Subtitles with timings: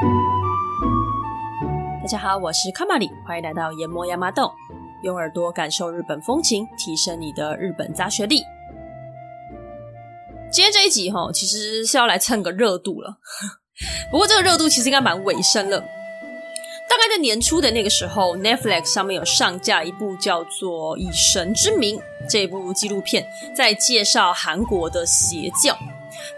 [0.00, 0.06] 大
[2.08, 4.52] 家好，我是卡玛里，欢迎来到研磨亚麻豆，
[5.04, 8.42] 用耳朵感受日本风情，提升你的日本杂学力。
[10.50, 13.18] 今天这一集哈，其实是要来蹭个热度了。
[14.10, 15.78] 不过这个热度其实应该蛮尾声了。
[15.78, 21.96] 大概在年初的那个时候，Netflix 上面有上架一部叫做《以神之名》
[22.28, 23.24] 这一部纪录片，
[23.54, 25.78] 在介绍韩国的邪教。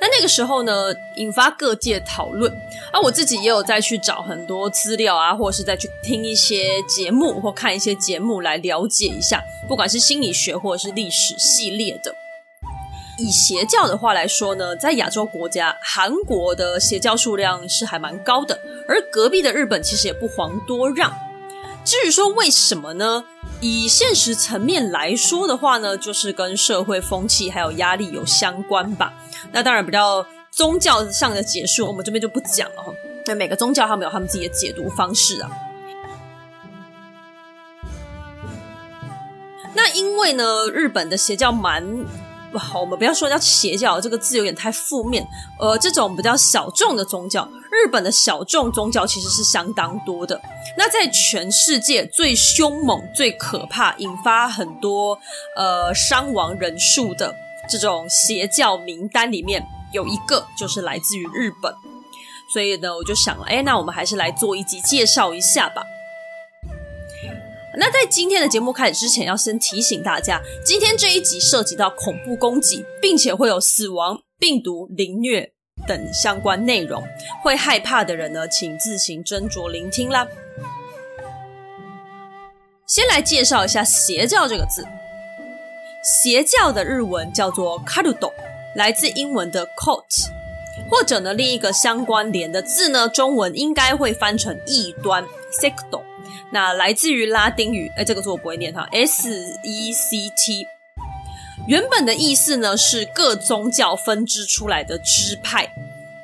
[0.00, 2.52] 那那个时候呢，引发各界讨论。
[2.92, 12.14] 而我自己也有再去找很多资料啊，或者是再去听一些节目或看一些节目来了解一下，不管是心理学或者是历史系列的。
[13.18, 21.25] 以邪教的话来说呢，在亚洲国家，韩国的邪教数量是还蛮高的，而隔壁的日本其实也不遑多让。
[21.86, 23.24] 至于说为什么呢？
[23.60, 29.14] 以现实层面来说的话呢，就是跟社会风气还有压力有相关吧。
[29.52, 32.92] 那当然，比较宗教上的解说，我们这边就不讲了哈。
[33.26, 35.50] 那每个宗教他们有他们自己的解读方式啊。
[39.74, 42.04] 那因为呢，日本的邪教蛮。
[42.52, 45.26] 不好，我们不要说叫邪教，这个字有点太负面。
[45.58, 50.40] 呃，这种比较小众的宗教，日本的小众宗教其实是相当多的。
[50.78, 55.18] 那在全世界最凶猛、最可怕、引发很多
[55.56, 57.34] 呃伤亡人数的
[57.68, 61.74] 这种邪教名单里面，有一个就是来自于日本。
[62.52, 65.82] 所以呢，我就想了，哎，那我们还是来做一集介绍一下吧。
[67.78, 75.52] 那在今天的节目开始之前，要先提醒大家，今天这一集涉及到恐怖攻击，并且会有死亡、病毒、凌虐
[75.86, 77.02] 等相关内容，
[77.42, 80.26] 会害怕的人呢，请自行斟酌聆听啦。
[82.86, 84.86] 先来介绍一下“邪教”这个字
[86.02, 88.32] ，“邪教”的日文叫做 “karuto”，
[88.74, 90.30] 来自英文的 “cult”，
[90.88, 95.22] 或者呢，另一个相关联的字呢，中文应该会翻成“异端
[95.60, 96.05] ”（sect）。
[96.50, 99.28] 那来自于拉丁语，哎，这个字我不会念哈，S
[99.62, 100.66] E C T，
[101.66, 105.68] 原本的意思呢是各宗教分支出来的支派，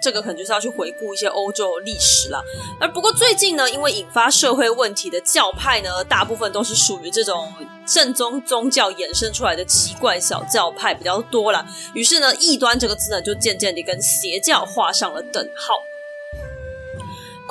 [0.01, 2.41] 这个可能就是要去回顾一些欧洲历史啦。
[2.81, 7.53] 而不过最近呢，因为引发社会问题的教派呢，大部分都是属于这种
[7.87, 11.67] 正宗宗教衍生出来的奇怪小教派比较多啦。
[11.95, 15.75] 于是呢，异端这个字呢，就渐渐地跟邪教画上了等号。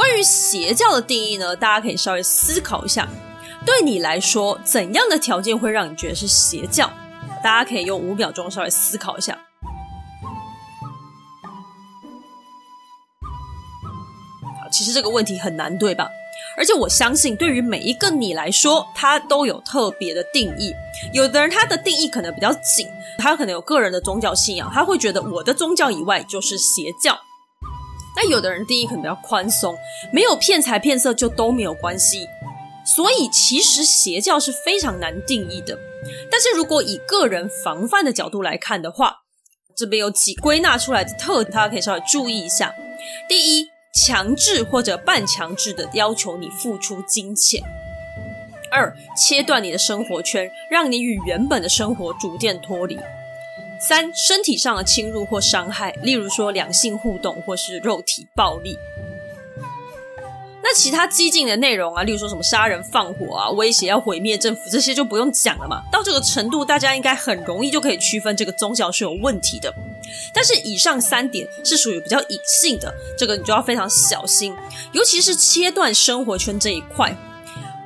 [0.01, 3.07] 关于邪教的定义呢，大家可以稍微思考一下。
[3.63, 6.89] 对你来说，怎样的条件会让你觉得是邪教？
[7.43, 9.37] 大家可以用五秒钟稍微思考一下。
[14.71, 16.09] 其实这个问题很难，对吧？
[16.57, 20.73] 而且我相信，对于每一个你来说，它都有特别的定义。
[21.13, 22.87] 有的人他的定义可能比较紧，
[23.19, 27.19] 他可能有个人的宗教信仰，他会觉得我的宗教以外就是邪教。
[28.15, 29.75] 那有的人定义可能比较宽松，
[30.11, 32.27] 没有骗财骗色就都没有关系。
[32.83, 35.77] 所以其实邪教是非常难定义的。
[36.29, 39.17] 但是如果以个人防范的角度来看的话，
[39.77, 42.73] 这边有几归纳出来的特点，大家可以稍微注意一下。
[43.29, 47.61] 第一，强制或者半强制的要求你付出金钱；
[48.71, 52.99] 二，切断你的生活圈，让你与原本的生活逐渐脱离。
[53.81, 58.77] 三、身体上的侵入或伤害，例如说两性互动或是肉体暴力。
[60.63, 65.81] 那其他激进的内容啊，例如说什么杀人放火啊、威胁要毁灭政府，这些就不用讲了嘛。
[65.91, 69.73] 到这个程度，大家应该很容易就可以区分这个宗教是有问题的。
[70.31, 74.55] 但是以上三点是属于比较隐性的，这个你就要非常小心，
[74.91, 77.17] 尤其是切断生活圈这一块。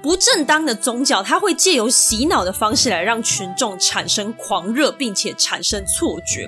[0.06, 6.48] 不正当的宗教，它会借由洗脑的方式来让群众产生狂热，并且产生错觉。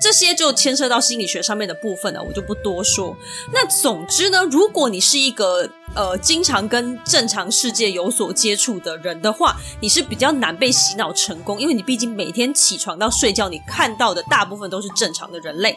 [0.00, 3.16] 这些就牵涉到心理学上面的部分了，我就不多说。
[3.52, 15.76] 那总之呢，如果你是一个呃经常跟正常世界有所接触的人的话，你是比较难被洗脑成功，因为你毕竟每天起床到睡觉，你看到的大部分都是正常的人类。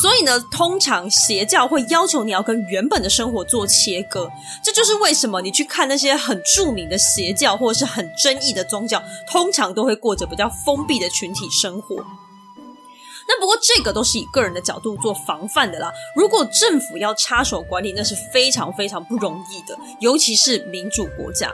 [0.00, 4.30] 所以呢，通常邪教会要求你要跟原本的生活做切割，
[4.64, 11.96] 这就是为什么你去看那些很著名的邪教或者是很争议的宗教，通常都会过着比较封闭的群体生活。
[13.28, 15.92] 那不过这个都是以个人的角度做防范的啦。
[16.16, 21.52] 如果政府要插手管理，那是非常非常不容易的，尤其是民主国家。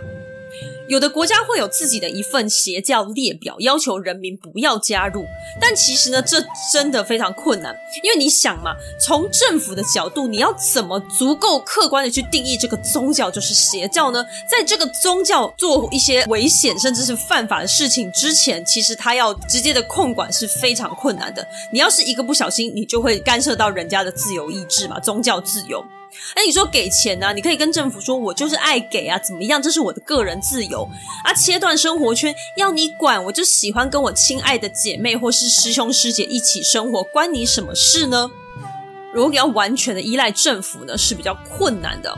[0.88, 5.24] 有的国家会有自己的一份邪教列表，要求人民不要加入。
[5.60, 6.40] 但其实呢，这
[6.72, 7.74] 真的非常困难，
[8.04, 14.24] 因为你想嘛，从政府的角度，你要怎么足够客观的去定义这个宗教就是邪教呢？
[14.48, 21.44] 在这个宗教做一些危险甚至是犯法的事情之前，其实他要直接的控管是非常困难的。
[21.72, 25.84] 你要是一个不小心，你就会干涉到人家的自由意志嘛，宗教自由。
[26.34, 29.60] 哎，你说给钱呢，你可以跟政府说，我就是爱给啊，怎么样？
[29.60, 30.88] 这是我的个人自由
[31.24, 31.32] 啊。
[31.34, 38.30] 切断生活圈要你管，我就喜欢跟我亲爱的姐妹或是师兄师姐一起生活，关你什么事呢？
[39.12, 42.16] 如果你要完全的依赖政府呢，是比较困难的。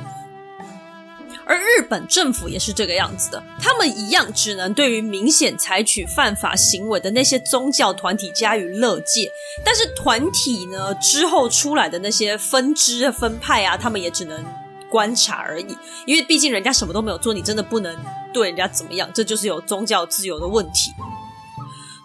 [1.49, 9.33] 而日本政府也是这个样子的，他们一样只能对于明显采取犯法行为的那些宗教团体加以勒戒，
[9.65, 14.45] 但是团体呢之后出来的那些分支分派啊，他们也只能
[14.91, 15.75] 观察而已，
[16.05, 17.97] 因为毕竟人家什么都没有做，你真的不能
[18.31, 20.93] 对人家怎么样，这就是有宗教自由的问题。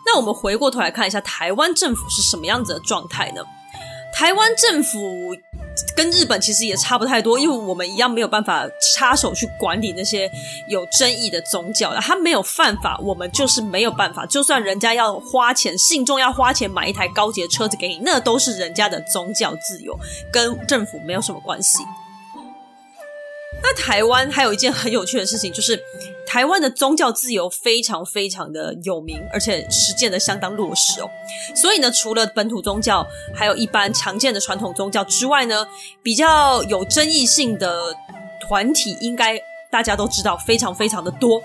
[0.06, 3.44] 那我们回过头来看一下台湾政府是什么样子的状态呢？
[4.16, 5.36] 台湾政府。
[5.96, 8.66] 跟日本其实也差不太多，因为我们一样没有办法
[8.96, 10.30] 插手去管理那些
[10.68, 14.26] 有争议的宗教，他没有犯法，我们就是没有办法。
[14.26, 19.98] 就算人家要花钱，信众要花钱买一台高级的车子给你，那都是人家的宗教自由，
[20.32, 21.80] 跟政府没有什么关系。
[23.66, 25.82] 那台湾还有一件很有趣的事情，就是
[26.28, 31.10] 台湾的宗教自由非常非常的有名，而且实践的相当落实哦。
[31.56, 35.66] 所以呢，除了本土宗教，还有一般常见的传统宗教之外呢，
[36.04, 37.96] 比较有争议性的
[38.42, 39.40] 团体，应该
[39.72, 41.42] 大家都知道，非常非常的多。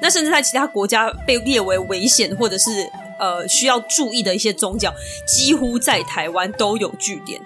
[0.00, 4.94] 那甚至在其他国家被列为危险或者是呃需要注意的一些宗教，
[5.26, 7.38] 几乎在台湾都有据点。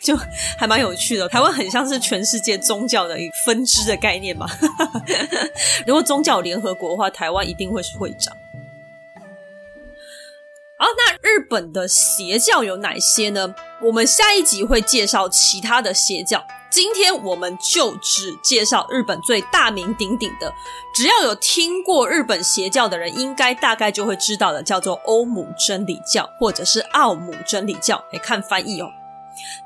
[0.00, 0.16] 就
[0.58, 4.46] 还蛮有趣的，台湾很像是全世界宗教的一分支的概念嘛。
[5.86, 8.36] 如果宗教联合国的话，台湾一定会是会长。
[10.76, 13.54] 好，那日本的邪教有哪些呢？
[13.82, 20.52] 我们下一集会介绍其他的邪教，今天我们就只介绍日本最大名鼎鼎的，
[20.94, 28.02] 只要有听过日本邪教的人，应该大概就会知道的，叫做欧姆真理教，或者是奥姆真理教。
[28.12, 28.90] 来看翻译哦。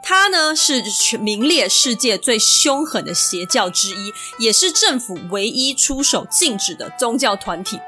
[0.03, 7.81] 它呢是全名列世界最凶狠的邪教之一，也是政府唯一出手禁止的宗教团体。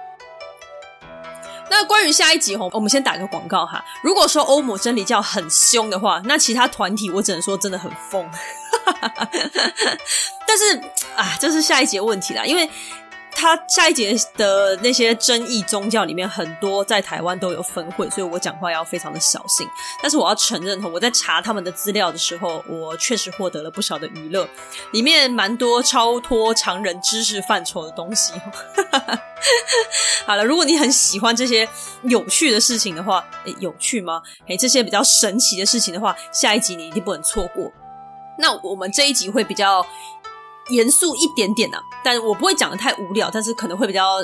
[1.69, 3.85] 那关于下一集吼，我们先打个广告哈。
[4.03, 8.29] 如果说欧姆真理教很凶的话，那其他团体我只能说真的很疯。
[10.47, 10.81] 但是
[11.17, 12.69] 啊，这是下一节问题啦，因为。
[13.39, 19.69] 他下一节的那些争议宗教里面，很多在台湾都有分会，所以我讲话要非常的小心。
[20.01, 24.49] 但是我要承认，我在查他们的资料的时候，我确实获得了不少的娱乐，
[24.93, 28.33] 里面蛮多超脱常人知识范畴的东西。
[30.25, 31.69] 好了，如果你很喜欢这些
[32.05, 34.23] 有趣的事情的话，诶，有趣吗？
[34.47, 37.71] 诶，这些比较神奇的事情的话，下一集你一定不能错过。
[38.39, 39.87] 那我们这一集会比较。
[40.69, 44.17] 严肃一点点呐、啊，但我不会讲得太无聊，但是可能会比较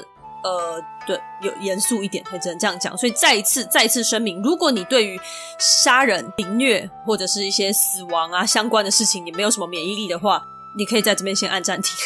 [0.43, 2.97] 呃，对，有严肃一点，会只能这样讲。
[2.99, 5.21] 所以再一次，再一次声明，如果你对于
[5.59, 10.45] 杀人、凌虐或者是一些死亡啊相关的事情，你没有什么免疫力的话，
[10.77, 11.97] 你可以在这边先按暂停。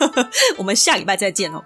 [0.58, 1.64] 我们下礼拜再见哦。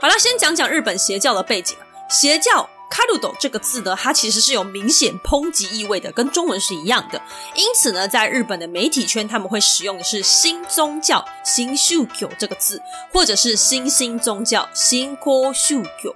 [0.00, 1.76] 好了，先讲讲日本邪教的背景。
[2.10, 2.68] 邪教。
[2.90, 7.22] 卡路斗这个字呢，它其实是有明显抨击意味的，跟中文是一样的。
[7.54, 12.82] 因此呢，在日本的媒体圈，他们会使用的是“新宗教”“新宗教”这个字，
[13.12, 16.14] 或者是“新兴宗教”“新兴宗教”。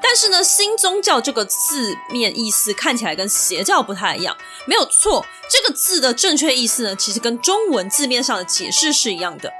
[0.00, 4.36] 但是呢，“新宗教”这个字面意思看起来跟邪教不太一样。
[4.66, 9.52] 没有错，这个字的正确意思呢，其实跟中文字面上的解释是一样的。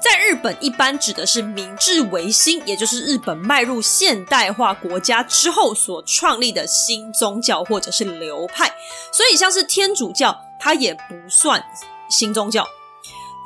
[0.00, 8.66] 在日本，一般指的是明治维新，也就是日本迈入现代化国家之后所创立的新宗教或者是流派。
[9.12, 11.64] 所以，像是天主教，它也不算
[12.08, 12.66] 新宗教。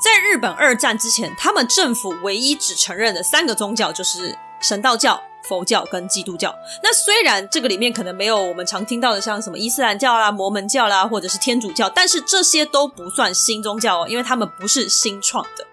[0.02, 6.54] 在日本二战之前，他们政府唯一只承认的三个宗教就是神道教、佛教跟基督教。
[6.82, 15.66] 那虽然这个里面可能没有我们常听到的像什么伊斯兰教啦、摩门教啦，或者是天主教，但是这些都不算新宗教哦，因为他们不是新创的。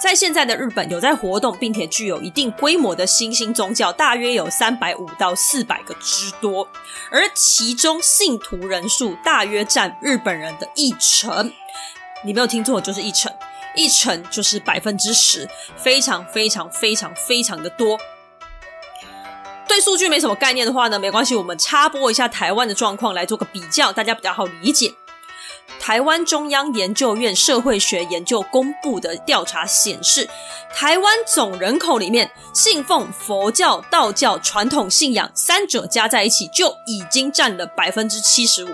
[0.00, 6.66] 在现在的日本，有在活动并且具有一定规模的新兴宗教，大约有三百五到四百个之多，
[7.10, 11.52] 而其中信徒人数大约占日本人的一成。
[12.24, 13.30] 你没有听错，就是一成，
[13.76, 17.98] 一成就是百分之十，非常非常非常非常的多。
[19.68, 24.94] 对数据没什么概念的话呢，没关系，我们插播一下台湾的状况来做个比较，大家比较好理解。
[25.78, 30.28] 台湾中央研究院社会学研究公布的调查显示，
[30.74, 38.68] 台湾总人口里面信奉佛教、道教传统信仰三者加在一起就已经占了百分之七十五。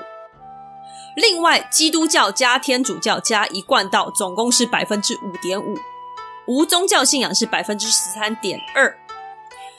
[1.14, 5.76] 另外，基督教加天主教加一贯道总共是百分之五点五，
[6.46, 8.94] 无宗教信仰是百分之十三点二。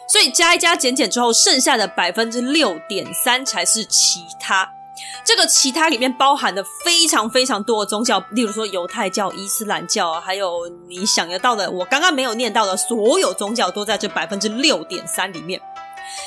[0.10, 4.77] 所以加一加减减之后，剩下的百分之六点三才是其他。
[5.24, 15.62] 这个其他里面包含的非常非常多的宗教，例如说犹太教、伊斯兰教，还有你想得到的，我刚刚没有念到的所有宗教，都在这百分之六点三里面。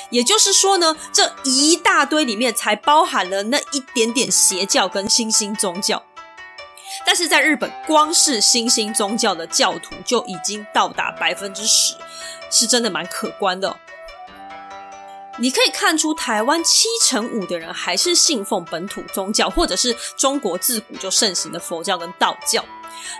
[0.09, 6.03] 也就是说呢，这一大堆里面才包含了那一点点邪教跟新兴宗教。
[7.05, 11.95] 但是在日本，光是新兴宗教的教徒就已经到达百分之十，
[12.51, 13.75] 是真的蛮可观的。
[15.39, 22.63] 你可以看出，台湾七成五的人还是信奉本土宗教，或者是中国自古就盛行的佛教跟道教。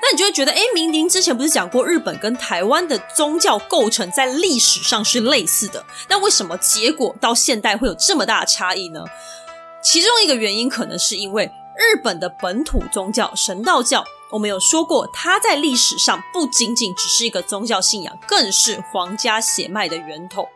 [0.02, 9.04] 那你就会觉得，诶，明明之前不是讲过日本跟台湾的宗教构成在历史上是类似的，那为什么结果到现代会有这么大的差异呢？
[9.82, 11.46] 其中一个原因可能是因为
[11.78, 20.48] 日本的本土宗教神道教，我们有说过，它在历史上不仅仅只是一个宗教信仰，更是皇家血脉的源头。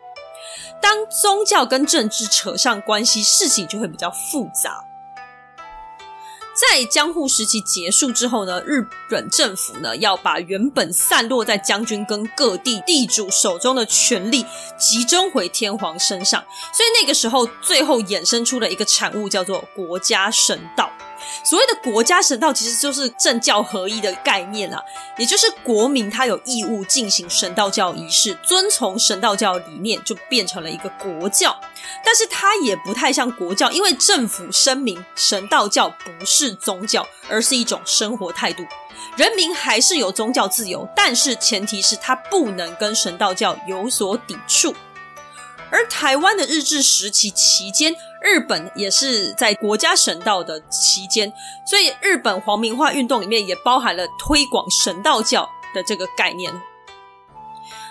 [0.86, 4.86] 当宗教跟政治扯上关系，事情就会比较复杂。
[6.54, 14.46] 在江户时期结束之后呢，日本政府呢要把原本散落在将军跟各地地主手中的权力
[14.78, 20.92] 集中回天皇身上，所以那个时候最后衍生出了一个产物，叫做国家神道。
[21.44, 24.82] 所谓的国家神道，其实就是政教合一的概念啊，
[25.18, 31.56] 也就是国民他有义务进行神道教仪式，遵从神道教理念，就变成了一个国教。
[32.04, 38.64] 但是它也不太像国教，因为政府声明神道教不是宗教，而是一种生活态度，
[39.16, 44.74] 人民还是有宗教自由，但是前提是他不能跟神道教有所抵触。
[45.76, 51.34] 而台湾的日治时期期间，日本也是在国家神道的期间，
[51.68, 56.54] 所以日本皇民化运动里面也包含了推广神道教的这个概念。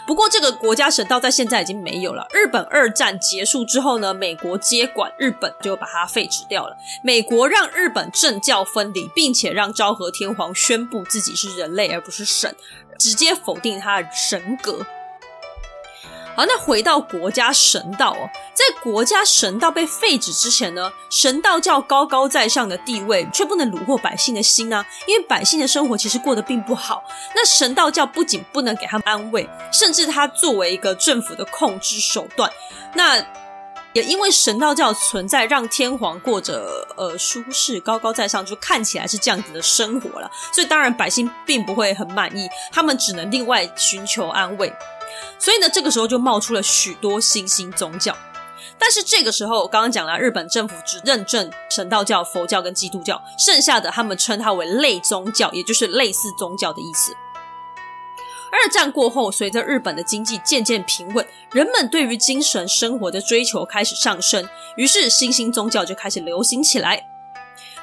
[0.07, 2.27] 不过，这个国家神道在现在已经没有了。
[2.33, 6.75] 日本二战结束之后呢，美国接管日本，就把它废止掉了。
[7.03, 12.57] 美国让日本政教分离，并且让昭和天皇宣布自己是人类而不是神，
[12.99, 14.87] 直接否定他的神格。
[16.37, 27.05] 好，那回到国家神道哦，在国家神道被废止之前呢，神道教高高在上的地位却不能虏获百姓的心啊，因为百姓的生活其实过得并不好。
[27.35, 32.51] 那神道教不仅不能给他们安慰，甚至它作为一个政府的控制手段，
[32.95, 33.25] 那
[33.93, 40.29] 也因为神道教存在，让天皇过着呃舒适、高高在上，就看起来是这样子的生活了。
[40.53, 44.73] 所以当然百姓并不会很满意，他们只能另外寻求安慰。
[45.39, 48.17] 所以呢，这个时候就冒出了许多新兴宗教。
[48.79, 57.13] 但是这个时候，刚刚讲了，日本政府只认证神道教、佛教跟基督教，剩下的他们称它为类宗教，也就是类似宗教的意思。
[58.51, 67.14] 二战过后，随着日本的经济渐渐平稳，人们对于精神生活的追求开始上升，于是新兴宗教就开始流行起来。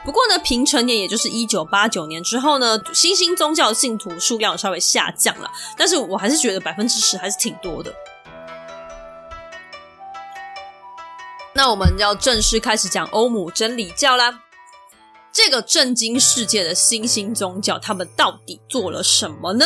[0.04, 7.94] 不过呢，平成年也就是一九八九年之后呢，新兴宗教信徒数量稍微下降了，但是我还是觉得百分之十还是挺多的。
[11.54, 14.42] 那我们要正式开始讲欧姆真理教啦。
[15.34, 19.66] 这个震惊世界的新兴宗教，他们到底做了什么呢？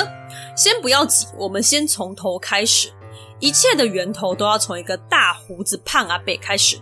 [0.55, 2.91] 先不要急，我们先从头开始，
[3.39, 6.77] 一切的源头都要从一个大胡子胖阿伯开始。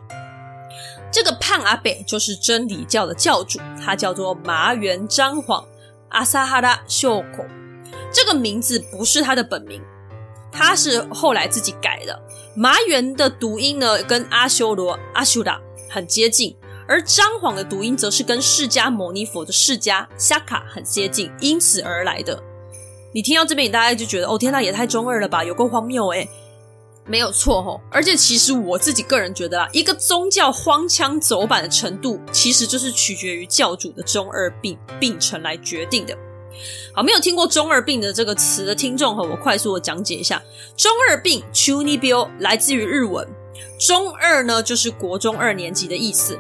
[1.14, 5.64] 这个胖阿伯就是真理教的教主，他叫做麻原彰晃
[6.10, 7.46] 阿萨哈拉秀口。
[8.12, 9.80] 这个名字不是他的本名，
[10.52, 12.20] 他是后来自己改的。
[12.56, 16.56] 麻原的读音呢，跟阿修罗阿修达很接近，
[16.88, 22.42] 而彰晃的读音则是跟释迦牟尼佛的释迦夏卡很接近，因此而来的。
[23.14, 26.28] 你听到这边，你大概就觉得哦，天哪，也太中二了吧，有够荒谬诶。
[27.06, 36.18] 没有错吼，而且其实我自己个人觉得啊，一个宗教荒腔走板的程度，其实就是取决于教主的中二病病程来决定的。
[36.94, 40.42] 好，没有听过中二病的这个词的听众和我快速的讲解一下，
[40.78, 43.28] 中二病 c h u n i b i l 来自于日文，
[43.80, 46.40] 中二呢就是国中二年级的意思。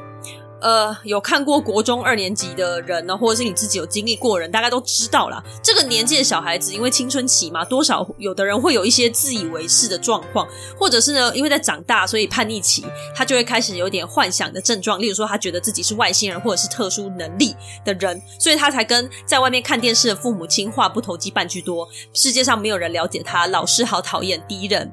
[0.64, 5.44] 呃，有看过国中二年级的人呢，或者是你自己有经历过人，大概都知道啦。
[5.62, 10.48] 这个年纪的小孩子，因为青春期嘛，多少有的人会有一些自以为是的状况，
[10.80, 14.98] 或者是呢，因为在长大，所以叛逆期，他就会开始有点幻想的症状。
[14.98, 17.54] 例如说，他觉得自己是外星人，或者是特殊能力
[17.84, 21.86] 的人，所以他才跟在外面看电视的父母亲话不投机半句多。
[22.14, 24.90] 世界上没有人了解他，老师好讨厌，敌人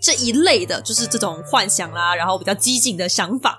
[0.00, 3.58] 这一类的，就是这种幻想啦，然后比较激进的想法。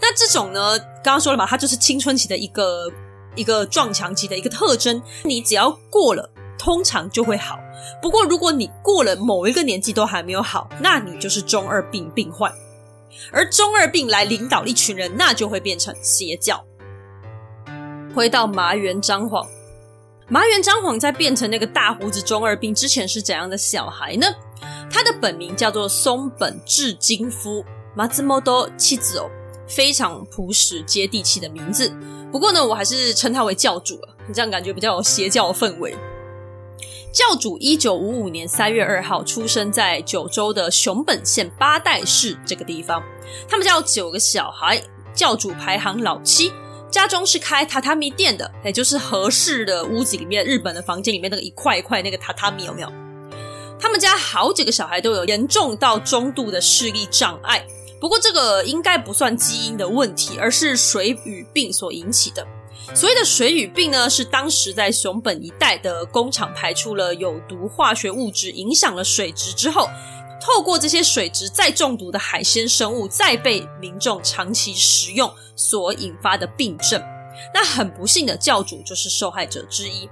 [0.00, 2.90] 那这种呢，刚刚说了嘛，它就是青春期的一个
[3.34, 5.02] 一个撞墙期的一个特征。
[5.24, 7.58] 你只要过了，通常就会好。
[8.02, 12.52] 不过如果你过了某一个年纪都还没有好，那你就是中二病病患。
[13.32, 16.64] 而中二病来领导一群人，那就会变成邪教。
[18.14, 19.46] 回到麻原彰晃，
[20.28, 24.26] 麻原彰晃在变成那个大胡子中二病之前是怎样的小孩呢？
[24.90, 27.64] 他的本名叫做松本智金夫
[27.96, 29.30] Matsumoto c h i z o
[29.66, 31.92] 非常朴实接地气的名字。
[32.32, 35.96] 不过呢，我还是称他为教主了，你这样感觉比较有邪教的氛围。
[37.10, 43.02] 教主一九五五年三月二号出生在九州的熊本县八代市这个地方。
[43.48, 44.80] 他们家有九个小孩，
[45.14, 46.52] 教主排行老七，
[46.90, 52.92] 家中是开榻榻米店的，也就是合适的屋子里面，日本的房间里面那个一块一块那个榻榻米有没有？
[53.80, 57.64] 他们家好几个小孩都有严重到中度的视力障碍，
[58.00, 62.46] 不过这个应该不算基因的问题，而是水俣病所引起的。
[62.94, 69.88] 所谓的水俣病呢，是当时在熊本一带的工厂排出了有毒化学物质，影响了水质之后，
[70.40, 77.02] 透过这些水质再中毒的海鲜生物，再被民众长期食用所引发的病症。
[77.54, 80.08] 那很不幸的，教主就是受害者之一。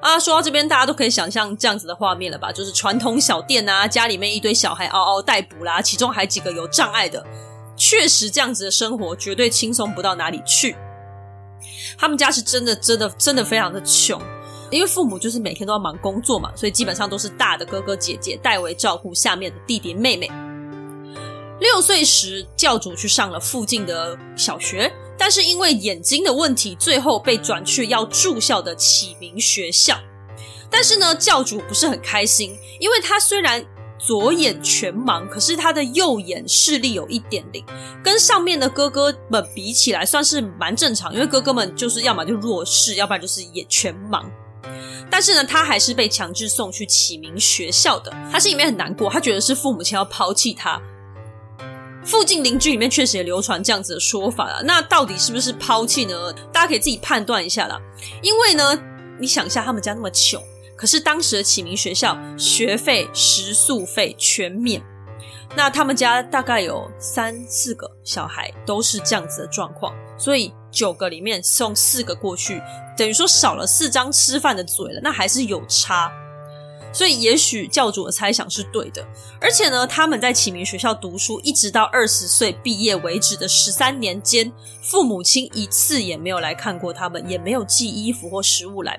[0.00, 2.52] 啊，说到这边，大家都可以想象这样子的画面了吧？
[2.52, 7.24] 就是传统小店啊，家里面一堆小孩嗷嗷待哺啦，其中还几个有障碍的，
[7.76, 10.76] 确实这样子的生活绝对轻松不到哪里去。
[11.98, 14.22] 他们家是真的、真的、真的非常的穷，
[14.70, 20.30] 因为父母就是每天都要忙工作嘛，所以基本上都是大的哥哥姐姐代为照顾下面的弟弟妹妹。
[21.58, 29.98] 六岁时，教主去上了附近的小学，但是因为眼睛的问题，最后被转去要住校的启明学校。
[30.70, 33.64] 但是呢，教主不是很开心，因为他虽然
[33.98, 37.64] 左眼全盲，可是他的右眼视力有一点零，
[38.04, 41.12] 跟上面的哥哥们比起来算是蛮正常。
[41.12, 44.24] 因为哥哥们就是要么就弱视，要不然就是眼全盲。
[45.10, 48.14] 但是呢，他还是被强制送去启明学校的。
[48.30, 50.80] 他心里面很难过，他觉得是父母亲要抛弃他。
[52.08, 54.62] 附近邻居里面确实也流传这样子的说法了。
[54.62, 56.32] 那到底是不是抛弃呢？
[56.50, 57.78] 大家可以自己判断一下啦。
[58.22, 58.82] 因为呢，
[59.20, 60.42] 你想一下，他们家那么穷。
[60.74, 64.82] 可是当时的启明学校学费、食宿费全免，
[65.54, 72.62] 那他们家大概有三四个小孩都是这样子的状况，所以九个里面送四个过去，
[72.96, 76.10] 等于说少了四张吃饭的嘴了，那还是有差。
[76.98, 79.06] 所以也许教主的猜想是对的，
[79.40, 88.98] 而且呢，他们在启明学校读书，一直到二十岁毕业为止的十三年间，父母亲一次也没有来看过他们，也没有寄衣服或食物来。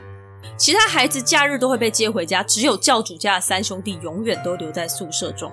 [0.57, 5.51] 其他孩子假日都会被接回家，只有教主家的三兄弟永远都留在宿舍中。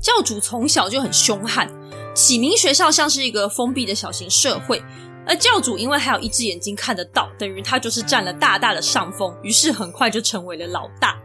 [0.00, 1.70] 教主从小就很凶悍，
[2.16, 4.82] 启明学校像是一个封闭的小型社会，
[5.26, 11.18] 而教主因为还有一只眼睛看得到，等于他就是占了大大的上风，于是很快就成为了老大。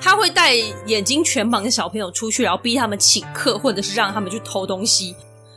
[0.00, 0.54] 他会带
[0.86, 5.16] 眼睛全盲的小朋友出去，然后逼他们请客，或者是让他们去偷东西、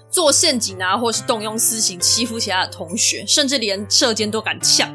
[0.10, 4.90] 做陷阱啊，或者是动用私刑欺负其他的同学，甚至连射箭都敢呛。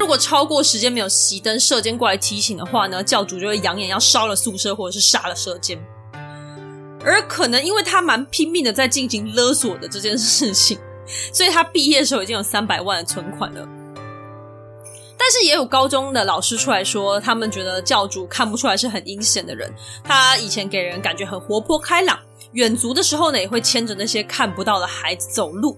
[0.00, 5.78] 如果超过时间没有熄灯，射箭过来提醒的话呢，教主就会扬言要烧了宿舍，或者是杀了射箭。
[7.04, 10.78] 而可能因为他蛮拼命的在进行勒索的这件事情，
[11.32, 13.66] 所以他毕业的时候已经有三百万的存款了。
[15.20, 19.70] 但是也有高中的老师出来说，他们觉得教主看不出来是很阴险的人，
[20.04, 22.18] 他以前给人感觉很活泼开朗，
[22.52, 25.76] 远足的时候呢也会牵着那些看不到的孩子走路。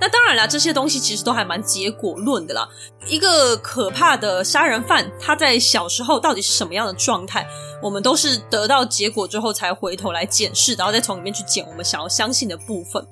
[0.00, 2.68] 那当然啦，这些东西其实都还蛮结果论的啦。
[3.06, 7.46] 一个可怕的杀人犯，他在小时候到底是什么样的状态，
[7.82, 13.04] 我们都是得到结果之后才回头来检视，然后再从里面去捡我们想要相信的部分。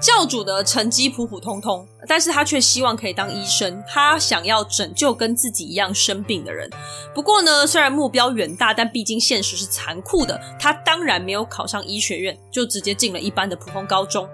[0.00, 6.70] 教主的成绩普普通通，但是他却希望可以当医生，他想要拯救跟自己一样生病的人。
[7.12, 14.28] 不过呢，虽然目标远大，但毕竟现实是残酷的，他当然没有考上医学院，就直接进了一般的普通高中。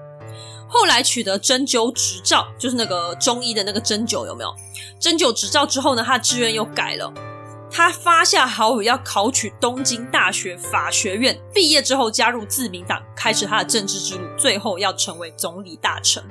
[0.68, 4.54] 后来取得针灸执照，就是那个中医的那个针灸，有没有？
[5.00, 7.10] 针灸执照之后呢，他的志愿又改了。
[7.76, 16.22] 他发下豪语要考取东京大学法学院，毕业之后加入自民党，开始他的政治之路，最后要成为总理大臣。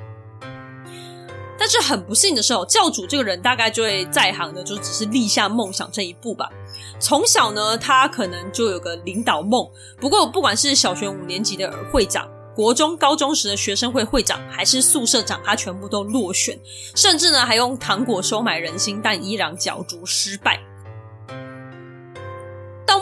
[1.59, 6.49] 但是很不幸的是，教主这个人大概就会在行的，就只是立下梦想这一步吧。
[6.97, 9.69] 从小呢，他可能就有个领导梦。
[9.99, 12.25] 不过，不管是小学五年级的会长，
[12.55, 16.57] 国中、高中时的学生会会长还是宿舍长，他全部都落选，
[16.95, 20.57] 甚至呢还用糖果收买人心，但依然角逐失败。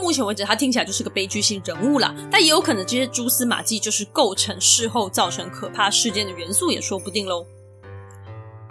[0.01, 7.45] 目前为止，他听起来就是个悲剧性人物啦，但也有可能这些蛛丝马迹就是构成事后造成可怕事件的元素，也说不定喽。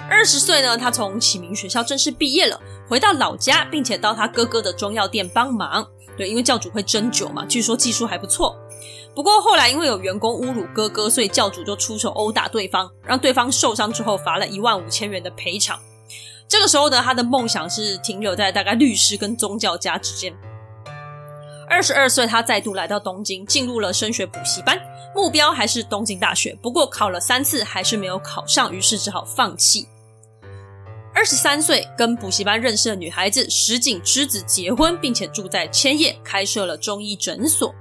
[0.09, 5.87] 二十岁呢，他从启明学校正式毕业了，回到老家，并且到他哥哥的中药店帮忙。
[6.17, 8.57] 对，因为教主会针灸嘛，据说技术还不错。
[9.15, 15.79] 不过后来因为有员工侮辱哥哥，所以教主就出手殴打对方，让对方受伤之后罚了一万五千元的赔偿。
[16.49, 20.35] 这个时候呢，他的梦想是停留在大概律师跟宗教家之间。
[21.71, 24.77] 二十二岁，他再度来到东京，进入了升学补习班，
[25.15, 26.55] 目标还是东京大学。
[26.61, 29.87] 不过考了三次还是没有考上，于是只好放弃。
[31.15, 37.73] 二十三岁，跟补习班认识的女孩子石井之子结婚，并且住在千叶，开设了中医诊所。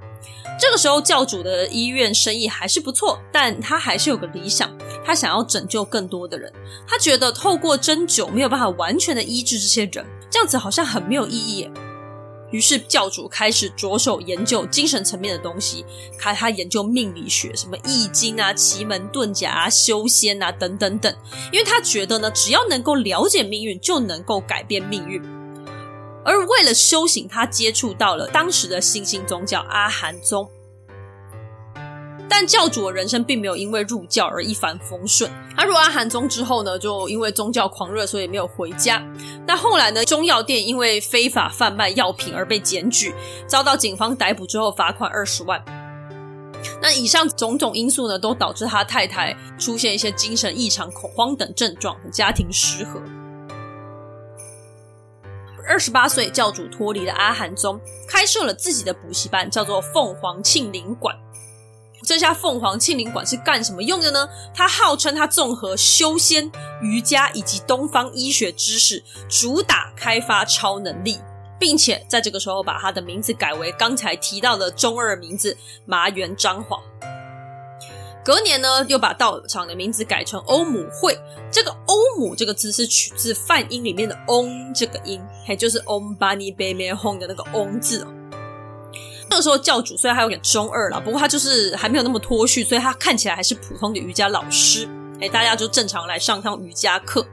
[0.58, 4.70] 这个时候，教主的医院生意还是不错，但他还是有个理想，
[5.04, 6.52] 他想要拯救更多的人。
[6.86, 11.68] 他觉得透过针灸没有办法完全的医治这些人，这样子好像很没有意义。
[12.50, 15.84] 于是教主开始着手研究精神层面的东西，
[16.18, 21.14] 开他研究命理学，什么易经啊、奇门遁甲啊、修仙啊等等等。
[21.52, 25.22] 因为他觉得呢，只要能够了解命运，就能够改变命运。
[26.24, 30.50] 而为了修行，他接触到了当时的新兴宗教阿含宗。
[32.30, 35.28] 但教主的人生并没有因为入教而一帆风顺。
[35.56, 39.02] 他入阿含宗之后呢，就因为宗教狂热，所以没有回家。
[39.46, 43.12] 那后来呢，中药店因为非法贩卖药品而被检举，
[43.48, 45.62] 遭到警方逮捕之后罚款二十万。
[46.80, 53.02] 那以上种种因素呢，都导致他太太出现一些精神异常、恐慌等症状，家庭失和。
[55.68, 61.16] 二十八岁，教主脱离了阿含宗，开设了自己的补习班，叫做凤凰庆龄馆。
[62.02, 64.28] 这家凤凰庆龄馆是干什么用的呢？
[64.54, 71.18] 它号称它综合修仙、瑜伽以及东方医学知识，主打开发超能力，
[71.58, 76.80] 并且在这个时候把它的名字改为刚才提到的中二名字麻原彰晃。
[78.22, 81.18] 隔年呢，又把道场的名字改成欧姆会。
[81.50, 88.06] 这个欧姆这个字是取自梵音里面的嗡这个音，还就是 Om Mani Padme Hum 的那个嗡字。
[89.30, 94.88] 那个时候教主虽然还有点中二了，不过他就是还没有那么脱序，所以他看起来还是普通的瑜伽老师。
[95.20, 97.24] 哎，大家就正常来上上瑜伽课。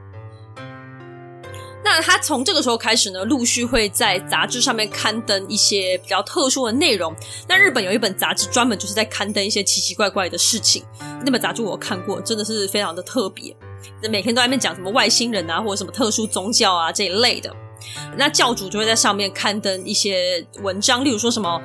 [1.82, 7.14] 那他从这个时候开始呢，陆续会在杂志上面刊登一些比较特殊的内容。
[7.48, 10.84] 那日本有一本杂志专门就是在刊登一些奇奇怪怪的事情。
[11.24, 13.56] 那本杂志我看过，真的是非常的特别。
[14.10, 17.50] 每天都在那边讲什么外星人啊，或者什么特殊宗教啊这一类的。
[18.16, 21.60] 那教主就会在上面刊登一些文章，例如说什么。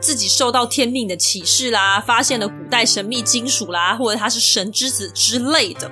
[0.00, 5.90] 自己受到天命的启示啦，发现了古代神秘金属啦，或者他是神之子之类的。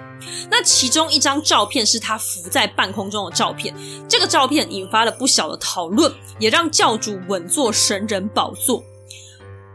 [0.51, 3.75] 那其中一张照片是他浮在半空中的照片，
[4.07, 8.85] 这个照片引发了不小的讨论，也让教主稳坐神人宝座。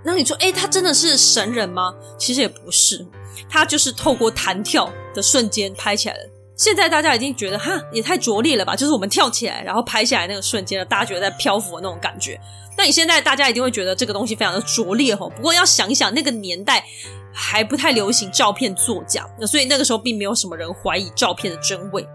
[0.06, 1.96] 那你说，诶，他真的是神人吗？
[2.16, 3.04] 其实也不是，
[3.50, 6.30] 他就是透过弹跳的瞬间拍起来的。
[6.58, 8.76] 现在大家已经觉得，哈，也太拙劣了吧？
[8.76, 12.39] 就是我们跳起来，然后拍下来那个瞬间，大家觉得在漂浮的那种感觉。
[12.76, 16.84] 那你现在大家一定会觉得这个东西非常的拙劣吼，不过要想一想，那个年代
[17.32, 22.08] 还不太流行照片作假，那所以那个时候并没有什么人怀疑照片的真伪。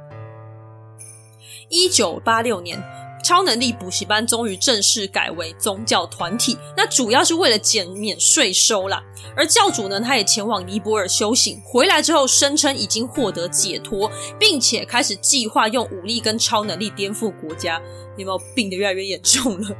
[1.69, 2.83] 一九八六年，
[3.23, 9.03] 超能力补习班终于正式改为宗教团体，那主要是为了减免税收啦。
[9.37, 17.81] 而教主呢，他也前往尼泊尔修行，回来之后声称已经获得解脱，并且开始计划用武力跟超能力颠覆国家。
[18.17, 19.77] 你有没有病得越来越严重了？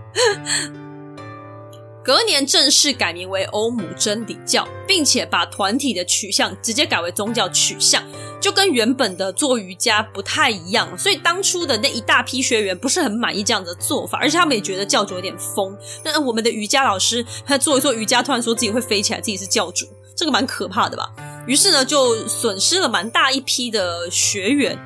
[2.05, 8.03] 隔年正式改名为欧姆真理教，并且把团体的取向直接改为宗教取向，
[8.41, 10.99] 就跟原本的做瑜伽不太一样。
[10.99, 15.77] 所以当初的那一大批学员不是很满意这样的做法，而且他们也觉得教主有点疯。
[16.05, 19.87] 那我们的瑜伽老师他做一做瑜伽，突然说自己会飞起来，自己是教主，
[20.17, 21.09] 这个蛮可怕的吧？
[21.47, 24.77] 于是呢，就损失了蛮大一批的学员。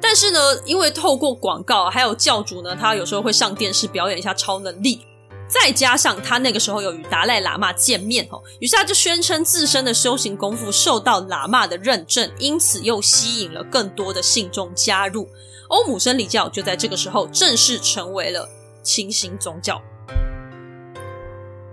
[0.00, 5.00] 但是呢，因为透过广告，还有教主呢，他有时候会上电视表演一下超能力。
[5.48, 15.26] 再加上他那个时候有与达赖喇嘛见面哦，于是他就宣称自身的修行功夫受到喇嘛的认证，因此又吸引了更多的信众加入。
[15.68, 18.48] 欧姆真理教就在这个时候正式成为了
[18.82, 19.80] 清新宗教。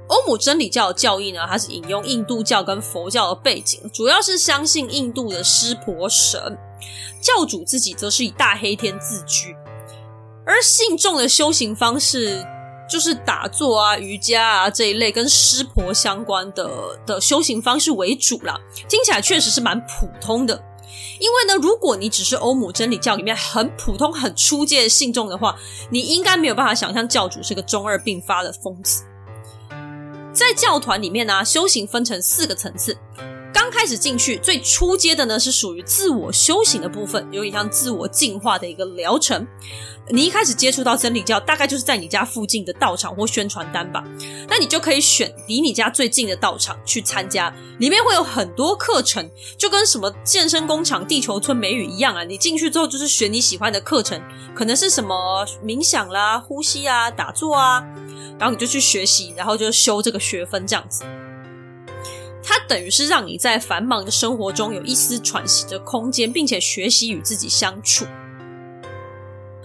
[0.07, 6.57] 欧姆真理教的教义呢，它是引用印度教跟佛教的背景，主要是相信印度的湿婆神。
[7.21, 9.55] 教主自己则是以大黑天自居，
[10.45, 12.45] 而信众的修行方式。
[12.87, 16.69] 就是打坐啊、瑜伽啊这一类跟湿婆相关的
[17.05, 20.63] 的修行方式为主啦，听起来确实是蛮普通的。
[21.19, 25.55] 因为呢，如果你只是欧姆真理教里面很普通、很初阶的信众的话，
[25.89, 29.03] 你应该没有办法想象教主是个中二病发的疯子。
[30.33, 32.97] 在教团里面呢、修行分成四个层次。
[33.55, 39.47] 刚开始进去，最初阶的呢是属于自我修行的部分，有点像自我净化的一个疗程。
[40.09, 44.03] 你一开始接触到真理教，大概就是在你家附近的道场或宣传单吧。
[44.49, 52.25] 那你就可以选离你家最近的道场去参加，里面会有很多课程，就跟什么健身工厂、地球村美语一样啊。
[52.25, 54.21] 你进去之后就是选你喜欢的课程，
[54.53, 57.81] 可能是什么冥想啦、呼吸啊、打坐啊，
[58.37, 61.05] 然后你就去学习，然后就修这个学分这样子。
[62.47, 68.05] 它等于是让你在繁忙的生活中有一丝喘息的空间，并且学习与自己相处。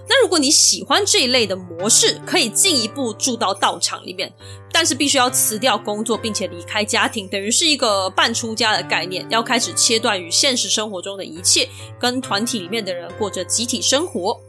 [0.09, 4.33] 那如果你喜欢这一类的模式，可以进一步住到道场里面，
[4.73, 14.41] 但是必须要辞掉工作，并且离开家庭，等于是一个半出家的概念，要开始切断与现实生活中的一切，跟团体里面的人过着集体生活。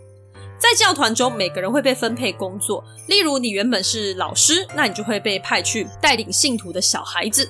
[0.57, 7.47] 在教团中，每个人会被分配工作，例如你原本是老师，那你就会被派去带领信徒的小孩子。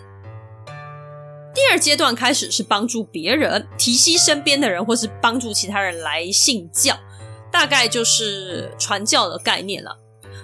[1.54, 6.98] 第二阶段开始是帮助别人，提携身边的人，或是帮助其他人来信教，
[7.52, 9.98] 大概就是传教的概念了。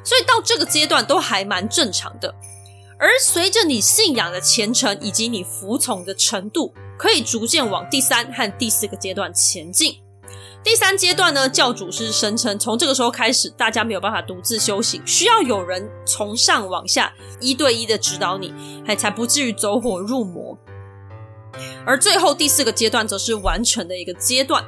[0.04, 2.36] 所以到这个阶段都还蛮正常的。
[3.00, 9.98] 而随着你信仰的虔诚以及你服从的程度，可以逐渐往第三和第四个阶段前进。
[10.64, 18.54] 第三阶段呢，教主是声称从这个时候开始，大家没有办法独自修行，需要有人从上往下一对一的指导你，
[18.86, 20.58] 还才不至于走火入魔。
[21.86, 24.64] 而最后第四个阶段则是完成的一个阶段。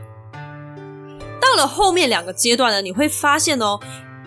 [1.41, 3.79] 到了后面两个阶段呢，你会发现哦，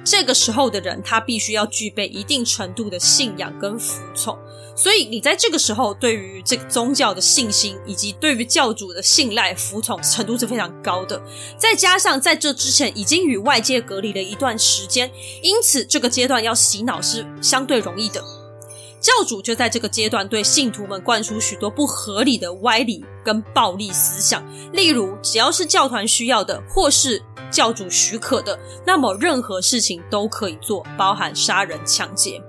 [0.04, 4.36] 这个时候的人他必须要具备一定程度的信仰跟服从，
[4.74, 11.22] 所以你在这个时候对于这个宗教的信心以及对于教主的信赖服从程度是非常高的。
[11.56, 15.08] 再加上在这之前已经与外界隔离了一段时间，
[15.42, 18.41] 因此这个阶段要洗脑是相对容易的。
[19.02, 24.40] 教主就在这个阶段对信徒们灌输许多不合理的歪理跟暴力思想，
[24.72, 32.40] 例如只要是教团需要的或是教主许可的，那么任何事情都可以做，包含杀人、抢劫。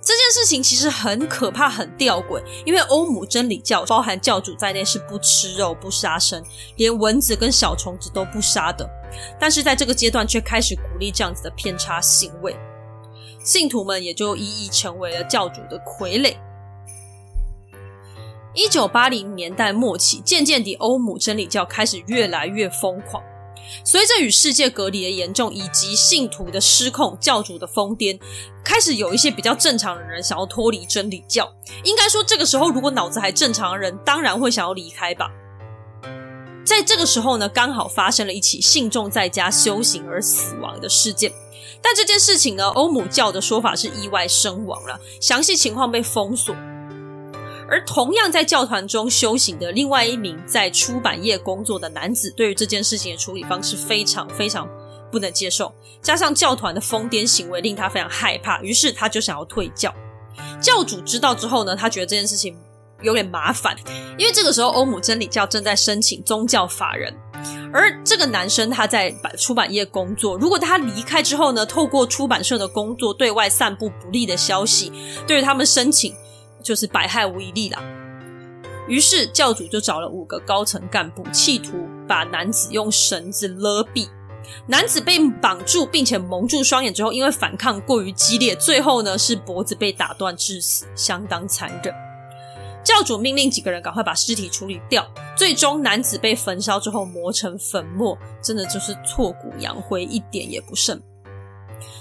[0.00, 6.42] 这件事情其实很可怕、很吊诡，因为欧姆真理教包含教主在内是不吃肉、不杀生，
[6.76, 8.88] 连蚊子跟小虫子都不杀的，
[9.40, 12.56] 但是在这个阶段却开始鼓励这样子的偏差行为。
[13.42, 16.36] 信徒们也就一一成为了教主的傀儡。
[18.52, 23.22] 一九八零年代末期，渐渐地，欧姆真理教开始越来越疯狂。
[23.84, 28.18] 随着与世界隔离的严重，以及信徒的失控、教主的疯癫，
[28.64, 31.48] 开始有一些比较正常的人想要脱离真理教。
[31.84, 35.30] 应该说，这个时候如果脑子还正常的人，当然会想要离开吧。
[36.64, 41.32] 在这个时候呢，刚好发生了一起信众在家修行而死亡的事件。
[41.82, 46.54] 但这件事情呢，欧姆教的说法是意外身亡了，详细情况被封锁。
[47.68, 54.68] 而同样在教团中修行的另外一名在出版业工作的男子，对于这件事情的处理方式非常非常
[55.10, 59.94] 不能接受，加上教团的疯癫行为令他非常害怕，于是他就想要退教。
[60.60, 62.58] 教主知道之后呢，他觉得这件事情
[63.02, 63.76] 有点麻烦，
[64.18, 67.16] 因为这个时候欧姆真理教正在申请宗教法人。
[67.72, 74.92] 而这个男生他在出版业工作，如果他离开之后呢，透过出版社的工作对外散布不利的消息，
[75.26, 76.14] 对于他们申请
[76.62, 77.78] 就是百害无一利了。
[78.88, 81.72] 于是教主就找了五个高层干部，企图
[82.08, 84.08] 把男子用绳子勒毙。
[84.66, 91.94] 男子被绑住并且蒙住双眼之后，因为反抗过于激烈，最后呢是脖子被打断致死，相当残忍。
[92.82, 101.00] 教主命令几个人赶快把尸体处理掉，最终男子被焚烧之后磨成粉末，真的就是挫骨扬灰，一点也不剩。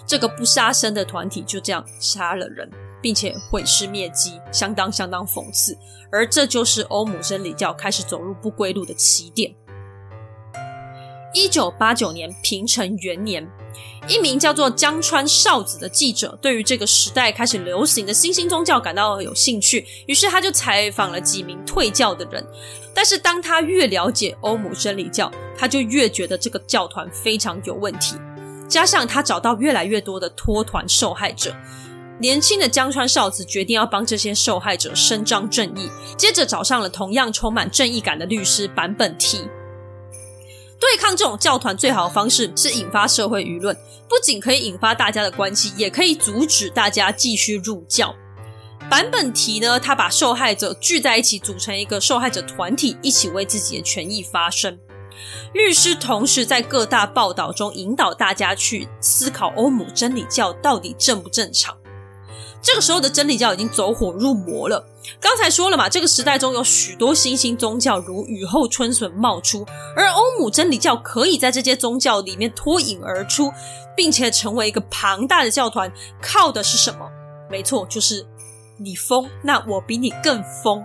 [0.05, 2.69] 这个不杀生的团体就这样杀了人，
[3.01, 5.77] 并且毁尸灭迹，相当相当讽刺。
[6.11, 9.53] 而这就是欧姆真理教开始走入不归路的起点。
[11.33, 13.47] 一九八九年平成元年。
[14.09, 22.43] 一名叫做江川少子的记者，对于这个时代开始流行的新兴宗教感到有兴趣，于是他就采访了几名退教的人。
[22.91, 28.15] 但是当他越了解欧姆真理教，他就越觉得这个教团非常有问题。
[28.67, 31.55] 加上他找到越来越多的脱团受害者，
[32.19, 39.47] 年轻的江川少子决定要帮这些受害者伸张正义，接着找上了同样充满正义感的律师坂本提。
[40.79, 43.75] 对抗这种教团最好的方式是引发社会舆论，
[44.07, 48.15] 不仅可以引发大家的关系，也可以阻止大家继续入教。
[48.89, 54.79] 版本提呢，他把受害者聚在一起，组成一个受害者团体，一起为自己的权益发声。
[55.53, 61.77] 律师同时在各大报道中引导大家去思考欧姆真理教到底正不正常。
[62.61, 64.85] 这个时候的真理教已经走火入魔了。
[65.19, 73.51] 刚才说了嘛，这个时代中有许多新兴宗教如雨后春笋冒出，而欧姆真理教可以在这些宗教里面脱颖而出，
[73.95, 75.91] 并且成为一个庞大的教团，
[76.21, 77.09] 靠的是什么？
[77.49, 78.27] 没错，就是
[78.77, 80.83] 你疯，那我比你更疯。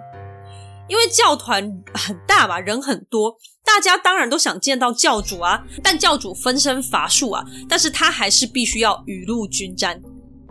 [0.86, 5.64] 因为教团很大嘛，人很多，大家当然都想见到教主啊。
[5.82, 10.00] 但教主分身乏术啊，但是他还是必须要雨露均沾。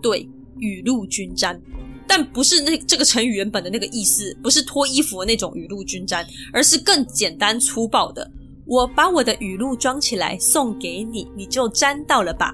[0.01, 0.27] 对，
[0.59, 1.59] 雨露均沾，
[2.07, 8.29] 但不是那这个成语原本的那个意思，不是脱衣服的那种雨露均沾，而是更简单粗暴的，
[8.65, 12.53] 我把我的雨露装起来送给你，你就沾到了吧。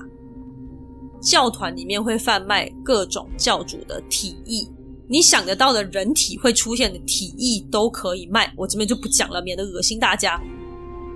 [1.22, 4.66] 教团里面会贩卖各种教主的体液。
[5.12, 10.40] 你想得到的人体会出现的体液都可以卖，我这边就不讲了，免得恶心大家。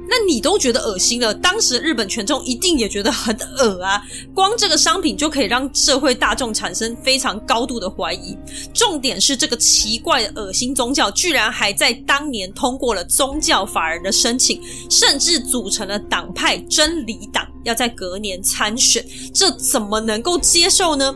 [0.07, 4.01] 那你都觉得恶心了，当时日本群众一定也觉得很恶啊！
[4.35, 8.37] 光这个商品就可以让社会大众产生非常高度的怀疑。
[8.73, 21.15] 重点是这个奇怪的恶心宗教，居然还在当年通过了宗教法人的申请，甚至组成了党派真理党，要在隔年参选，这怎么能够接受呢？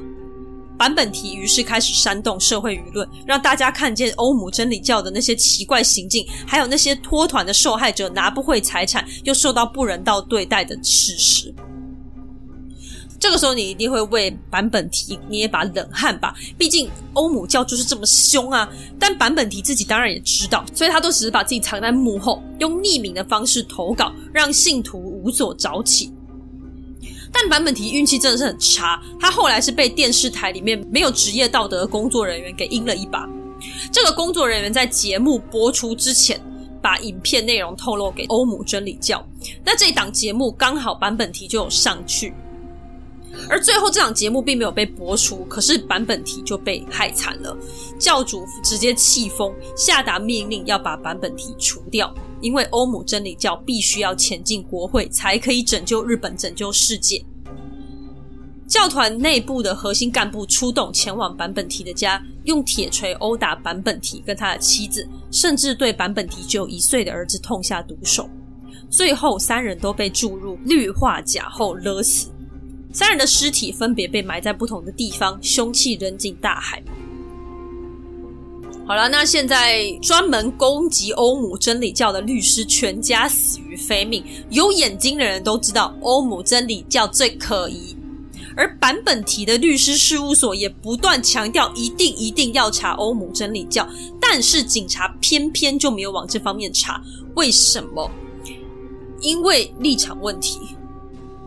[0.78, 11.54] 版本题于是开始煽动社会舆论，让大家看见欧姆真理教的那些奇怪行径，还有那些脱团的受害者拿不回财产又受到不人道对待的事实。
[13.20, 16.36] 这个时候，你一定会为版本提捏一把冷汗吧？
[16.56, 18.70] 毕竟欧姆教就是这么凶啊！
[19.00, 26.13] 但版本提自己当然也知道，所以他都只是把自己藏在幕后，用匿名的方式投稿，让信徒无所找起。
[27.39, 33.30] 但坂本提运气真的是很差，他后来是被电视台里面没有职业道德的工作人员给阴了一把。
[33.91, 36.41] 这个工作人员在节目播出之前，
[36.82, 39.23] 把影片内容透露给欧姆真理教。
[39.63, 42.34] 那这档节目刚好坂本提就有上去，
[43.47, 47.56] 而最后这档节目并没有被播出，可是坂本提就被害惨了。
[48.00, 52.12] 教主直接气疯，下达命令要把坂本提除掉。
[52.48, 57.22] 因为欧姆真理教必须要前进国会，才可以拯救日本、拯救世界。
[58.66, 68.30] 教团内部的核心干部出动前往坂本提的家，用铁锤殴打坂本提跟他的妻子，甚至对坂本提只有一岁的儿子痛下毒手。
[68.90, 72.30] 最后，三人都被注入氯化钾后勒死。
[72.94, 76.82] 三人的尸体分别被埋在不同的地方，凶器扔进大海。
[78.88, 84.23] 好了，那现在专门攻击欧姆真理教的律师全家死于非命。
[84.50, 87.97] 有眼睛的人都知道，欧姆真理教最可疑。
[88.56, 93.86] 而版本提的律师事务所也不断强调，一定一定要查欧姆真理教，
[94.21, 97.04] 但是警察偏偏就没有往这方面查。
[97.36, 98.10] 为什么？
[99.19, 100.62] 因为立场问题。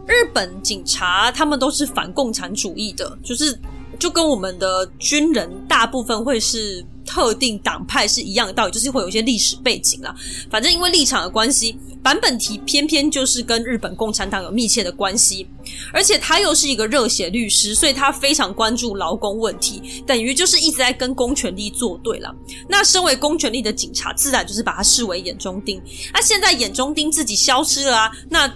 [0.07, 3.59] 日本警察他们都是反共产主义的，就是
[3.99, 6.85] 就跟我们的军人大部分会是。
[7.11, 10.15] 特定党派是一样的道理，就是会有一些历史背景啦。
[10.49, 15.45] 反正因为立场的关系，坂本提偏偏就是跟日本共产党有密切的关系，
[15.93, 22.33] 而且他又是一个热血律师，所以他非常关注劳工问题，等于就是一直在跟公权力作对了。
[22.69, 25.83] 那身为公权力的警察，自然就是把他视为眼中钉。
[26.15, 28.47] 那现在眼中钉自己消失了啊，那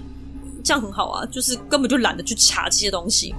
[0.62, 3.34] 这样很好啊，就是根本就懒得去查这些东西。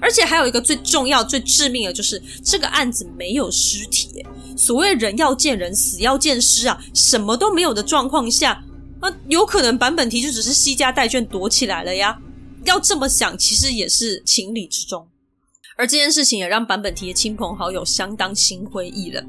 [0.00, 4.24] 而且还有一个最重要、最致命的就是这个案子没有尸体。
[4.56, 6.80] 所谓人要见人，死要见尸啊！
[6.94, 8.64] 什么都没有的状况下，
[9.00, 12.18] 那有可能版本题就只是西家带卷躲起来了呀。
[12.64, 15.06] 要这么想，其实也是情理之中。
[15.78, 19.24] 而这件事情也让坂本提的亲朋好友相当心灰意冷。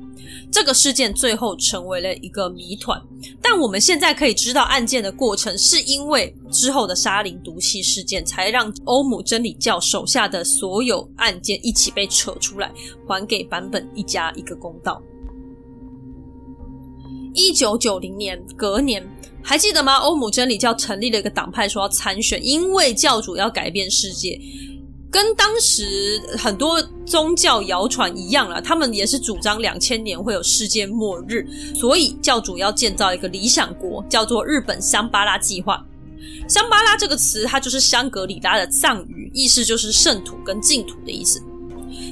[0.51, 2.99] 这个事件最后成为了一个谜团，
[3.39, 12.71] 但我们现在可以知道案件的过程，是因为之后的沙林毒气事件，才让欧姆真理教手下的所有案件一起被扯出来，
[13.05, 14.99] 还给坂本一家一个公道。
[17.35, 19.07] 一九九零年，隔年，
[19.43, 19.97] 还记得吗？
[19.97, 24.41] 欧姆真理教成立了一个党派，说要参选，因为教主要改变世界。
[25.11, 35.83] 跟当时很多宗教谣传一样了，他们也是主张两千年会有世界末日，所以教主要建造一个理想国，叫做日本香巴拉计划。
[36.47, 41.41] 香巴拉这个词，它就是香格里拉的藏语，意思就是圣土跟净土的意思。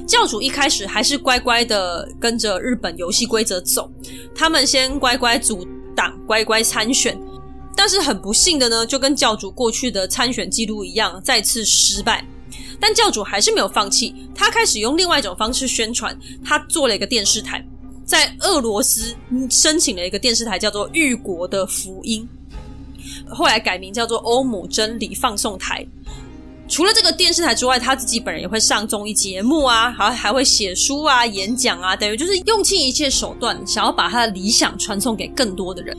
[0.06, 3.88] 教主一开始还是乖乖的跟着日本游戏规则走，
[4.34, 7.16] 他们先乖乖组党，乖乖参选，
[7.76, 12.26] 但是很不幸的呢，就跟教主过去的参选记录一样，再次失败。
[12.80, 16.16] 但教主还是没有放弃，他开始用另外一种方式宣传。
[16.44, 17.64] 他做了一个电视台，
[18.04, 19.14] 在俄罗斯
[19.50, 22.28] 申请了一个电视台，叫做“玉国的福音”，
[23.28, 25.86] 后来改名叫做“欧姆真理放送台”。
[26.68, 35.96] 除了这个电视台之外，他自己本人也会上综艺节目啊，还还会写书啊、演讲啊，等于就是用尽一切手段，想要把他的理想传送给更多的人。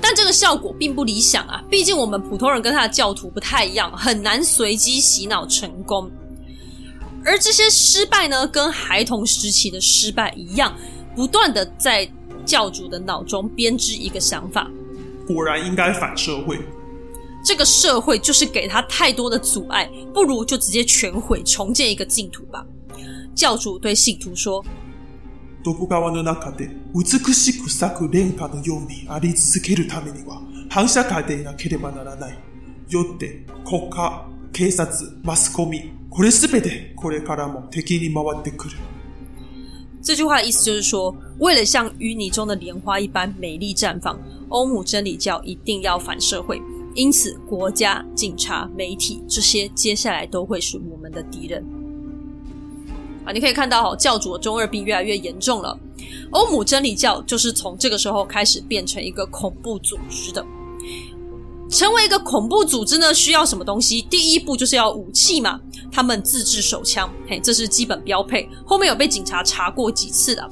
[0.00, 6.10] 但这个效果并不理想啊，毕竟我们普通人跟他的教徒不太一样，很难随机洗脑成功。
[7.24, 10.74] 而这些失败呢，跟孩童时期的失败一样，
[11.14, 12.08] 不断的在
[12.46, 14.70] 教主的脑中编织一个想法：
[15.26, 16.58] 果然应该反社会。
[17.44, 22.64] 这个社会就是给他太多的阻碍，不如就直接全毁，重建一个净土吧。
[23.34, 24.64] 教主对信徒说
[25.64, 30.40] ：“ドブ川の中で美しく咲く莲花のようにあり続けるためには
[30.70, 32.38] 反社会でなければならない。
[32.88, 34.88] よって国家、警察、
[35.22, 38.76] マスコミ、これすべてこれからも敌に回ってくる。”
[40.00, 46.62] 这句话的意思就是说，为了像淤泥中的莲花一般美丽绽放，欧姆真理教一定要反社会。
[46.94, 51.62] 因此，国家、警察、媒体这些接下来都会是我们的敌人
[53.32, 55.78] 你可以看到，教主的中二病越来越严重了。
[56.30, 60.44] 欧姆真理教就是从这个时候开始变成一个恐怖组织的。
[61.70, 64.00] 成为一个恐怖组织呢，需要什么东西？
[64.02, 65.60] 第一步就是要武器嘛，
[65.92, 68.48] 他们自制手枪，嘿，这是基本标配。
[68.64, 70.48] 后面有被警察查过几次的。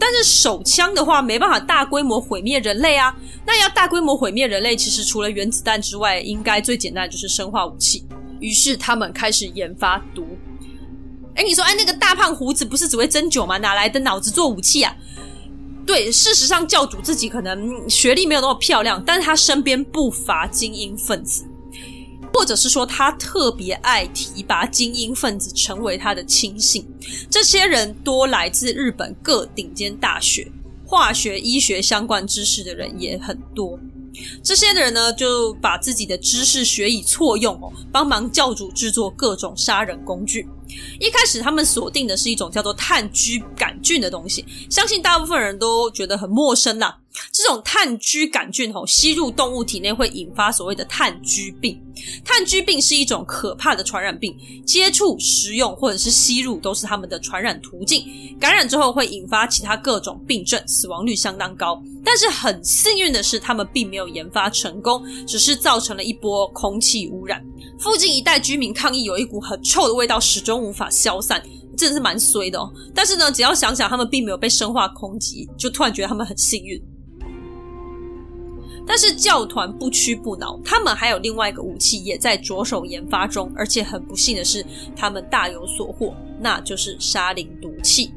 [0.00, 8.04] 但是手枪的话没办法大规模毁灭人类啊，那要大规模毁灭人类，其实除了原子弹之外，应该最简单的就是生化武器。
[8.40, 10.26] 于是他们开始研发毒。
[11.34, 13.58] 哎，你说，哎，那个大胖胡子不是只会针灸吗？
[13.58, 14.94] 哪来的脑子做武器啊？
[15.86, 21.44] 对，事实上教主自己可能学历没有那么漂亮，但是他身边不乏精英分子。
[22.34, 26.86] 或者是说，他特别爱提拔精英分子成为他的亲信，
[27.28, 30.50] 这些人多来自日本各顶尖大学，
[30.86, 33.78] 化学、医学相关知识的人也很多。
[34.42, 40.48] 这些的人呢，就把自己的知识学以错用哦，帮忙教主制作各种杀人工具。
[40.98, 46.94] 一开始他们锁定的是一种叫做炭疽杆菌的东西，相信大部分人都觉得很陌生呐。
[47.30, 51.78] 这种炭疽杆菌吼吸入动物体内会引发所谓的炭疽病。
[52.24, 58.06] 炭疽病是一种可怕的传染病，接触、食用或者是吸入都是他们的传染途径。
[58.40, 61.80] 感染之后会引发其他各种病症，死亡率相当高。
[62.02, 67.44] 但是很幸运的是，他们并没有研发成功，只是造成了一波空气污染。
[67.82, 71.42] 附近一带居民抗议，有一股很臭的味道，始终无法消散，
[71.76, 72.72] 真的是蛮衰的哦。
[72.94, 76.80] 但是呢，只要想想他们并没有被生化攻击，就突然觉得他们很幸运。
[78.86, 84.64] 但是教团不屈不挠，他们还有另外一个武器也在着手研发中，而且很不幸的是，
[84.94, 88.12] 他们大有所获，那就是沙林毒气。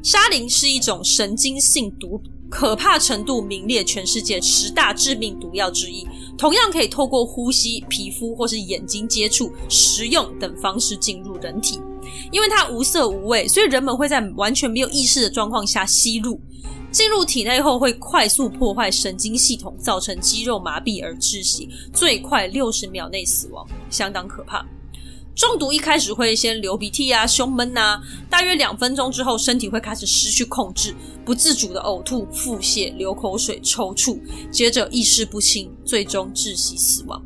[0.00, 2.20] 沙林是一种神经性毒，
[2.52, 6.06] 可怕程度名列全世界十大致命毒药之一。
[6.36, 11.80] 同样可以透过呼吸、皮肤或是眼睛接触、食用等方式进入人体。
[12.30, 16.38] 因为它无色无味，所以人们会在完全没有意识的状况下吸入。
[16.90, 24.62] 进入体内后会快速破坏神经系统，造成肌肉麻痹而窒息，最快六十秒内死亡，相当可怕。
[25.34, 34.20] 中毒一开始会先流鼻涕啊、胸闷啊，大约两分钟之后，身体会开始失去控制，不自主的呕吐、腹泻、流口水、抽搐，
[34.50, 37.22] 接着意识不清，最终窒息死亡。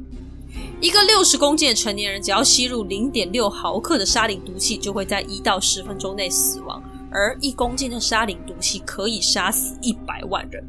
[0.80, 6.82] 一个六十公斤的成年人，只要吸入零点六毫克的沙林毒气，就会在一到十分钟内死亡。
[7.10, 10.62] 而一公斤的沙林毒气可以杀死一百万人。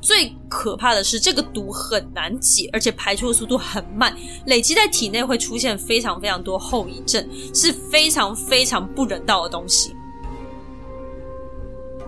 [0.00, 4.16] 最可怕的是，这个毒很难解，而且排出的速度很慢，
[4.46, 9.94] 累积在体内会出现非常非常多后遗症，是非常非常不人道的东西。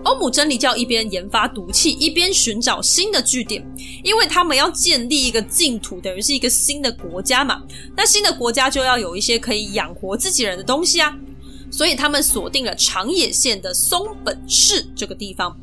[0.03, 3.61] 欧姆真理教一边研发毒气，一边寻找新的据点，
[4.01, 7.61] 因为他们要建立一个净土，等于是一个新的国家嘛。
[7.97, 11.13] 那新的国家就要有一些可以养活自己人的东西啊。
[11.69, 15.55] 所以他们锁定了长野县的松本市这个地方。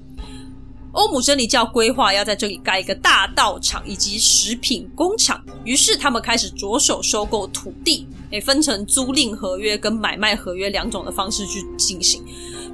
[0.97, 12.25] 欧姆真理教规划要在这里盖一个大道场以及食品工厂，于是他们开始着手收购土地，诶，分成租赁合约跟买卖合约两种的方式去进行。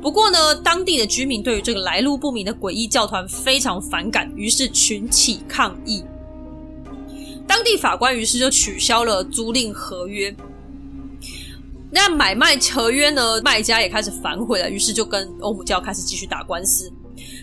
[0.00, 6.04] 不过呢，当地的居民对于这个来路不明的诡异教团非常反感，于是群起抗议。
[7.44, 10.32] 当地法官于是就取消了租赁合约。
[11.90, 13.42] 那买卖合约呢？
[13.42, 16.90] 卖家也开始反悔了，于是就跟欧姆教开始继续打官司。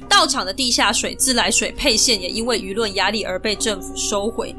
[0.10, 4.53] 道场的地下水、自来水配线也因为舆论压力而被政府收回。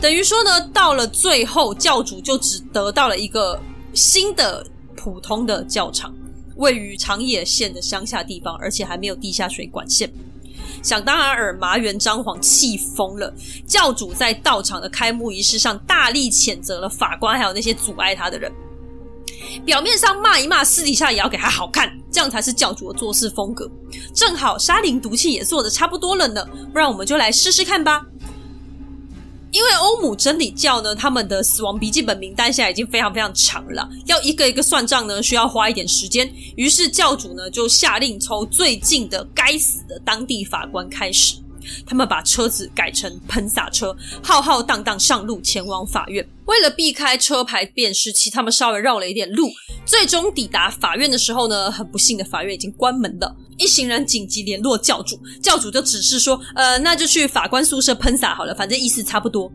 [0.00, 3.60] 等于说呢，到了最后，教主就只得到了一个
[3.92, 4.64] 新的
[4.96, 6.14] 普通的教场，
[6.56, 10.08] 位于长野县的乡下地方，而且还没有地下水管线。
[10.82, 13.34] 想当然尔，麻原彰晃气疯了。
[13.66, 18.52] 教主在道场的开幕仪式上大力谴责了法官，还有那些阻碍他的人。
[19.64, 23.70] 表面上骂一骂，私底下也要给他好看，这样才是教主的做事风格。
[24.14, 28.04] 正好沙林毒气也做的差不多了呢，不然我们就来试试看吧。
[29.50, 36.30] 因为欧姆真理教呢，他们的死亡笔记本名单现在已经非常非常长了，要一个一个算账呢，需要花一点时间。
[36.56, 41.36] 于是教主呢就下令从最近的该死的当地法官开始。
[41.86, 46.26] 他们把车子改成喷洒车，浩浩荡荡上路前往法院。
[46.46, 49.50] 为了避开车牌辨识器，他们稍微绕了一点路。
[49.84, 53.34] 最终抵达法院的时候呢，很不幸的法院已经关门了。
[53.56, 59.50] 一行人紧急联络教主，教主就指示说：“呃，那就去法官宿舍喷洒好了，反正意思差不多。”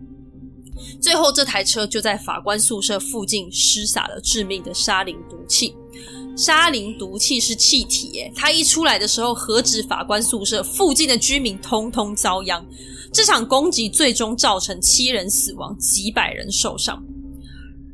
[1.00, 5.76] 最后，这台车就在法官宿舍附近施洒了致命的沙林毒气。
[6.36, 12.66] 沙林毒气是气体耶，它一出来的时候，何止法官宿舍附近的居民通通遭殃。
[13.12, 17.04] 这场攻击最终造成七人死亡，几百人受伤。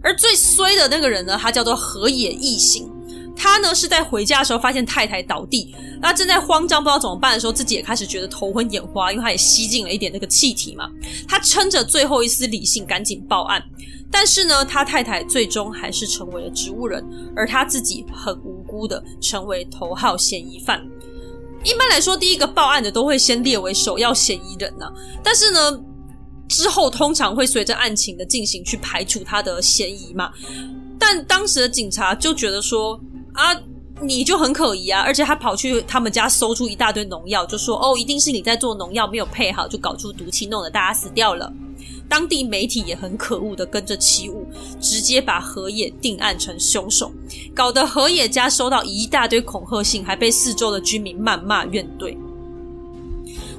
[0.02, 2.90] 而最衰的那个人呢，他叫做河野义行。
[3.36, 10.90] 他呢是在回家的时候发现太太倒地，那正在慌张不知道怎么办的时候，自己也开始觉得头昏眼花，因为他也吸进了一点那个气体嘛。
[11.28, 13.64] 他撑着最后一丝理性，赶紧报案。
[14.12, 17.04] 但是呢，他太太最终还是成为了植物人，
[17.36, 20.86] 而他自己很无辜的成为头号嫌疑犯。
[21.64, 24.92] 一般来说，第一个报案的都会先列为首要嫌疑人呢。
[25.24, 25.80] 但是呢，
[26.48, 30.32] 之后通常会随着案情的进行去排除他的嫌疑嘛。
[30.98, 33.00] 但当时的警察就觉得说
[33.34, 33.56] 啊，
[34.02, 41.52] 你就很可疑啊，而且他跑去他们家搜出一大堆农药，就说哦，一定是你在做农药没有配好，就搞出毒气，弄得大家死掉了。
[42.10, 44.46] 当地媒体也很可恶的跟着起舞，
[44.82, 47.12] 直接把河野定案成凶手，
[47.54, 52.18] 搞得河野家收到一大堆恐吓信，还被四周的居民谩骂怨怼。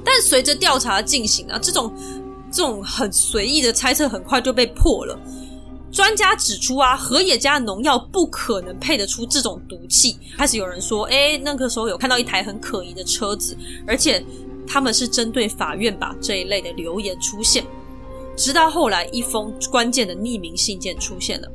[0.03, 1.93] 但随着调查进行啊，这种
[2.51, 5.17] 这种很随意的猜测很快就被破了。
[5.91, 10.17] 专家指出啊，河野家的农药不可能配得出这种毒气。
[10.37, 14.23] 开始有人说，诶，那个时候有看到一台很可疑的车子，而且
[14.67, 17.63] 他们是针对法院吧这一类的留言出现。
[18.41, 21.47] 直到后来，一封关键的匿名信件出现了。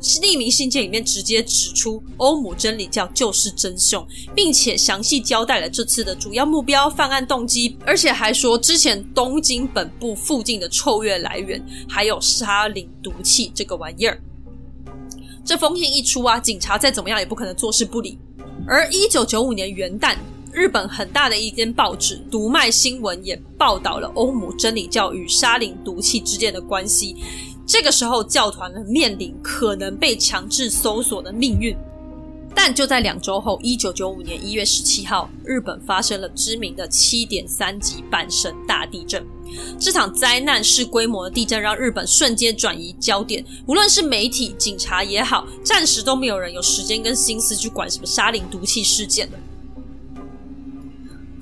[0.00, 14.20] 匿名信件里面直接指出欧姆真理教就是真凶，并且详细交代了这次的主要目标、犯案动机，而且还说之前东京本部附近的臭味来源还有沙林毒气这个玩意儿。
[15.44, 18.18] 这封信一出啊，警察再怎么样也不可能坐视不理。
[18.66, 20.16] 而一九九五年元旦。
[20.52, 27.16] 日本很大的一间报纸《读卖新闻》也报道了欧姆真理教与沙林毒气之间的关系。
[27.66, 31.74] 这个时候，教团呢面临可能被强制搜索的命运。
[32.54, 39.26] 但就在两周后，一九九五年一月十七号，日本发生了知名的七点三级阪神大地震。
[39.80, 49.38] 这场灾难式规模的地震让日本瞬间转移焦点，无论是媒体、警察也好，暂时都没有人有时间跟心思去管什么沙林毒气事件了。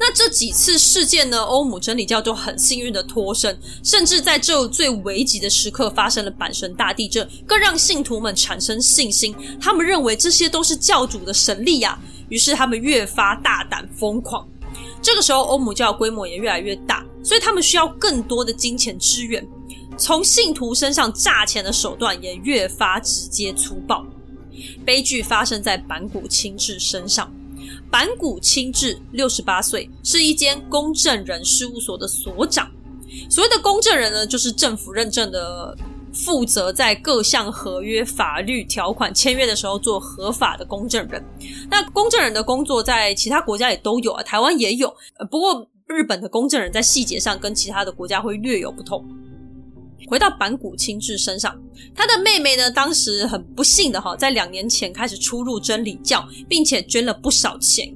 [0.03, 9.37] 那这几次事件呢，欧姆真理教就很幸运的脱身，甚至在这最危急的时刻发生了阪神大地震，更让信徒们产生信心。
[9.61, 14.49] 他们认为这些都是教主的神力呀，于是他们越发大胆疯狂。
[15.03, 19.47] 这个时候，欧姆教规模也越来越大，所以他们需要更多的金钱支援。
[19.99, 24.03] 从信徒身上诈钱的手段也越发直接粗暴。
[24.83, 27.31] 悲剧发生在板谷清志身上。
[27.91, 32.71] 板谷清志六十八岁，是一间公证人事务所的所长。
[33.29, 35.77] 所谓的公证人呢，就是政府认证的，
[36.13, 41.23] 负责在各项合约、法律条款签约的时候做合法的公证人。
[41.69, 44.95] 那公证人的工作在其他国家也都有啊，台湾也有。
[45.31, 49.05] 不过日本的公证人在细节上跟其他的国家会略有不同。
[50.09, 51.57] 回到板谷清志身上，
[51.95, 57.93] 他的妹妹呢，当时很不幸的哈，在两年前开始出入真理教，并且捐了不少钱，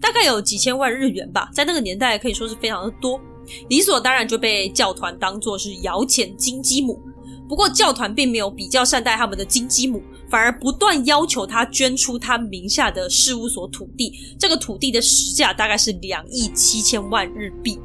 [0.00, 3.20] 大概有几千万日元吧，在那个年代可以说是非常的多，
[3.68, 7.00] 理所当然就被教团当作是摇钱金鸡母。
[7.48, 17.76] 不过教团并没有比较善待他们的金鸡母，反而不断要求他捐出他名下的事务所土地，这个土地的实价大概是两亿七千万日币。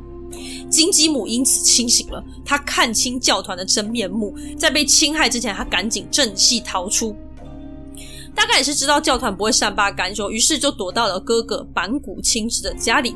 [0.70, 7.16] 金鸡母因此清醒了，他看清教团的真面目，在被侵害之前，他赶紧正气逃出。
[8.34, 13.16] 大概也是知道教团不会善罢甘休，于是就躲到了哥哥板谷清志的家里。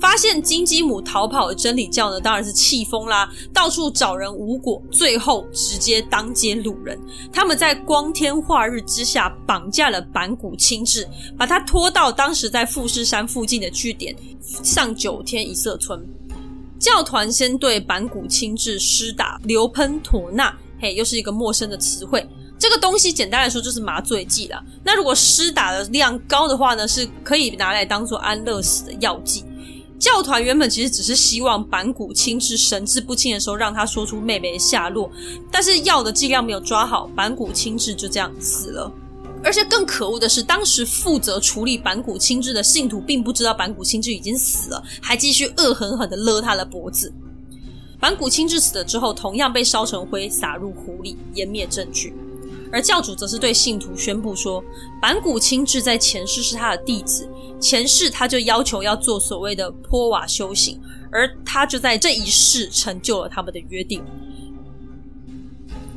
[0.00, 6.98] 发现金鸡母逃跑的真理教呢，当然是气疯啦，到处找人无果，最后直接当街掳人。
[7.32, 11.08] 他们在光天化日之下绑架了板谷清志，
[11.38, 16.04] 把他拖到当时在富士山附近的据点上九天一色村。
[16.84, 22.28] 教团先对板谷清志施打硫喷妥钠，嘿，又是一个陌生的词汇。
[22.58, 24.62] 这个东西简单来说就是麻醉剂啦。
[24.84, 29.46] 那如果施打的量高的话呢，是可以拿来当做安乐死的药剂。
[29.98, 35.10] 教团原本其实只是希望板谷清志神志不清的时候让他说出妹妹的下落，
[35.50, 38.92] 但是药的剂量没有抓好，板谷清志就这样死了。
[39.44, 47.12] 而且更可恶的是，当时负责处理板谷清志的信徒并不知道板谷清志已经死了，还继续恶狠狠地勒他的脖子。
[48.00, 52.14] 板谷清志死了之后，同样被烧成灰，撒入湖里，湮灭证据。
[52.72, 54.64] 而教主则是对信徒宣布说，
[55.00, 57.28] 板谷清志在前世是他的弟子，
[57.60, 60.80] 前世他就要求要做所谓的波瓦修行，
[61.12, 64.02] 而他就在这一世成就了他们的约定。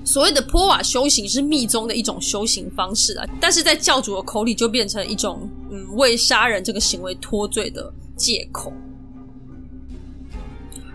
[0.07, 8.71] 所谓的波瓦修行是密宗的一种修行方式啊，但是在教主的口里就变成一种嗯为杀人这个行为脱罪的借口。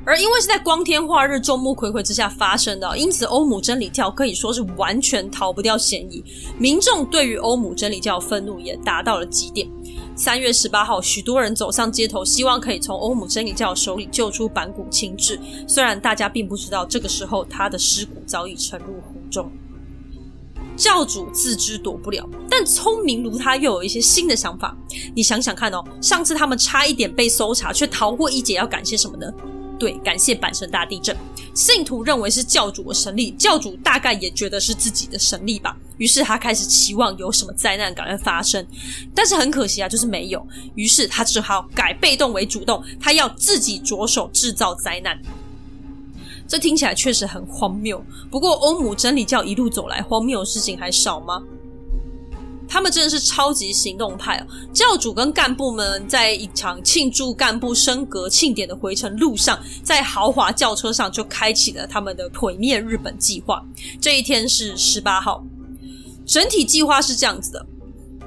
[0.05, 6.22] 而因为是在光天化日、众目睽睽之下发生的，因此欧姆真理教可以说是完全逃不掉嫌疑。
[6.59, 9.68] 民众对于欧姆真理教愤怒也达到了极点。
[10.16, 15.38] 三月十八号，许多人走上街头，希望可以从欧姆真理教手里救出板谷清志。
[15.68, 19.50] 虽然大家并不知道，这个时候他的尸骨早已沉入湖中。
[20.76, 24.76] 教主自知躲不了，但聪明如他又有一些新的想法。
[25.14, 29.30] 你想想看哦，上次他们差一点被搜查，却逃过一劫，要感谢什么呢？
[29.78, 31.16] 对，感谢阪神大地震。
[31.54, 35.76] 信徒认为是教主的神力，教主大概也觉得是自己的神力吧。
[35.98, 38.64] 于是他开始期望有什么灾难赶快发生，
[39.14, 40.46] 但是很可惜啊，就是没有。
[40.74, 45.20] 于是他只好改被动为主动，他要自己着手制造灾难。
[46.48, 48.02] 这听起来确实很荒谬。
[48.30, 51.42] 不过欧姆真理教一路走来，荒谬的事情还少吗？
[52.72, 54.46] 他们真的是超级行动派哦！
[54.72, 63.62] 教主跟干部们在一场庆祝干部升格庆典的回程路上，在豪华轿车上就开启了他们的毁灭日本计划。
[64.00, 65.44] 这一天是十八号，
[66.24, 67.66] 整体计划是这样子的：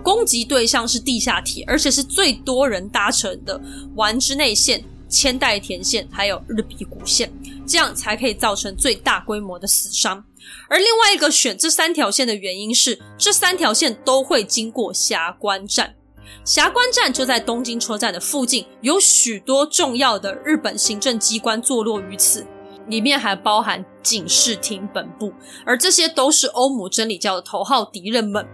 [0.03, 3.59] 攻击对象是地下铁，而且是最多人搭乘的
[3.95, 7.33] 丸之内线、千代田线，还有日比谷线，
[7.65, 10.23] 这样才可以造成最大规模的死伤。
[10.69, 15.95] 而另外一个选这三条线的原因是，这三条线都会经过霞关站。
[16.43, 22.45] 霞关站就在东京车站的附近，有许多重要的日本行政机关坐落于此，
[22.87, 25.31] 里面还包含警视厅本部。
[25.65, 28.45] 而这些都是欧姆真理教的头号敌人们。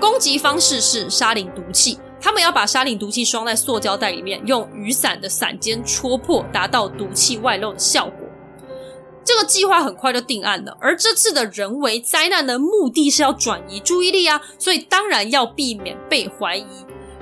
[0.00, 8.21] 攻击方式是沙林毒气，他们要把沙林毒气装在塑胶袋里面，用雨伞的伞尖戳破，达到毒气外漏的效果。
[9.24, 16.66] 这个计划很快就定案了，而这次的人为灾难的目的是要转移注意力啊，所以当然要避免被怀疑。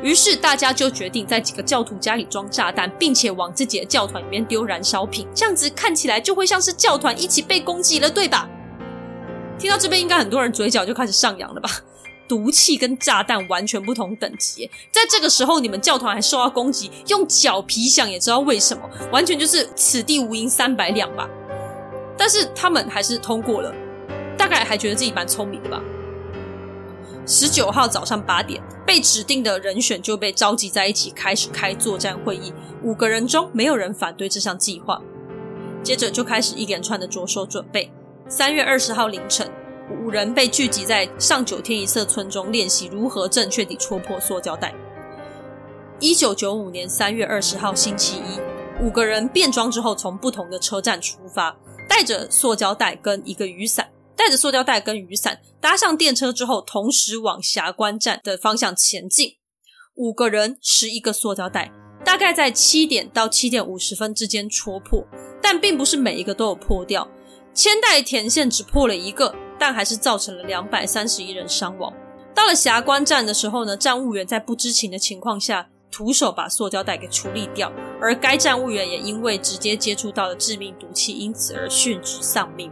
[0.03, 8.49] 于是大家就决定在几个教徒家里装炸弹，并且往自己的教团里面丢燃烧品，这样子看起来就会像是教团一起被攻击了，对吧？
[9.59, 11.69] 听到这边，应该很多人嘴角就开始上扬了吧？
[12.27, 21.29] 毒气跟炸弹完全不同等级，在这个时候你们教团还受到攻击，用脚皮想也知道为什么，完全就是此地无银三百两吧。
[22.21, 23.75] 但是他们还是通过了，
[24.37, 25.81] 大概还觉得自己蛮聪明的吧。
[27.27, 32.53] 十九号早上八点，被指定的人选就被召集在一起，开始开作战会议。
[32.83, 35.01] 五个人中没有人反对这项计划，
[35.83, 37.91] 接着就开始一连串的着手准备。
[38.29, 39.51] 三月二十号凌晨，
[40.05, 44.75] 五人被聚集在上九天一色村中练习如何正确地戳破塑胶袋。
[45.99, 51.57] 一九九五年三月二十号星期一，五个人变装之后，从不同的车站出发。
[51.91, 59.32] 带着塑胶袋跟一个雨伞，带着塑胶袋跟雨伞，搭上电车之后，同时往霞关站的方向前进。
[59.97, 61.72] 五个人，十一个塑胶袋，
[62.05, 65.05] 大概在七点到七点五十分之间戳破，
[65.43, 67.09] 但并不是每一个都有破掉。
[67.53, 71.93] 千代田线只破了一个，但还是造成了两百三十一人伤亡。
[72.32, 77.70] 到了霞关站的时候呢，站务员在不知情的情况下，徒手把塑胶袋给处理掉，
[78.01, 82.70] 而该站务员也因为直接接触到了致命毒气，因此而殉职丧命。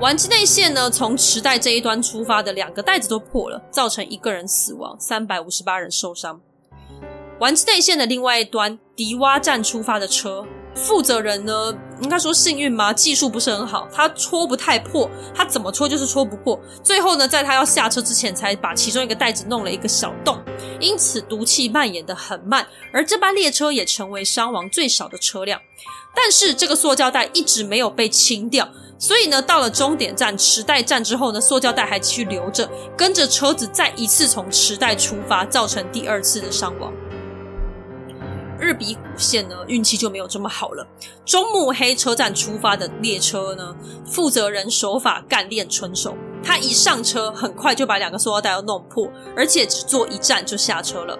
[0.00, 6.40] 丸之内线呢，从池袋这一端出发的两个袋子都破了，造成一个人死亡，三百五十八人受伤。
[7.44, 12.90] 丸之内线的另外一端，迪洼站出发的车负责人呢，应该说幸运吗？
[12.90, 16.58] 技术不是很好，他戳不太破，他怎么戳就是戳不破。
[16.82, 20.42] 最后呢，在他要下车之前，才把其中一个袋子弄了一个小洞，
[20.80, 25.60] 因此毒气蔓延的很慢，而这班列车也成为伤亡最少的车辆。
[26.14, 28.66] 但是这个塑胶袋一直没有被清掉，
[28.98, 32.66] 所以呢，到了终点站池袋站之后呢，塑胶袋还继续留着，
[32.96, 36.90] 跟着车子再一次从池袋出发，造成第二次的伤亡。
[38.64, 40.86] 日比谷线呢，运气就没有这么好了。
[41.26, 49.06] 中目黑车站出发的列车呢，负责人手法干练纯熟，他一上车，很快就把两个塑料袋都弄破，
[49.36, 51.18] 而且只坐一站就下车了。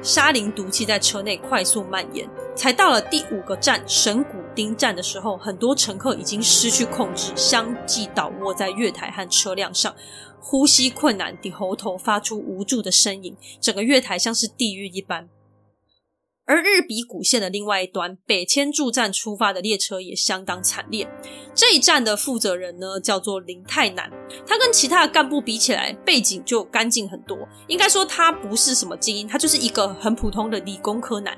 [0.00, 9.92] 沙林毒气在车内快速蔓延，才到了第五个站神谷町站的时候，很多乘客已经失去控制，相继倒卧在月台和车辆上，
[10.38, 15.28] 呼吸困难，地喉头发出无助的呻吟，整个月台像是地狱一般。
[16.48, 21.08] 而日比谷线的另外一端，北千住站出发的列车也相当惨烈。
[21.52, 24.08] 这一站的负责人呢，叫做林泰南，
[24.46, 27.36] 他跟其他的干部比起来，背景就干净很多。
[27.66, 31.36] 应该说他不是什么精英，他就是一个很普通的理工科男。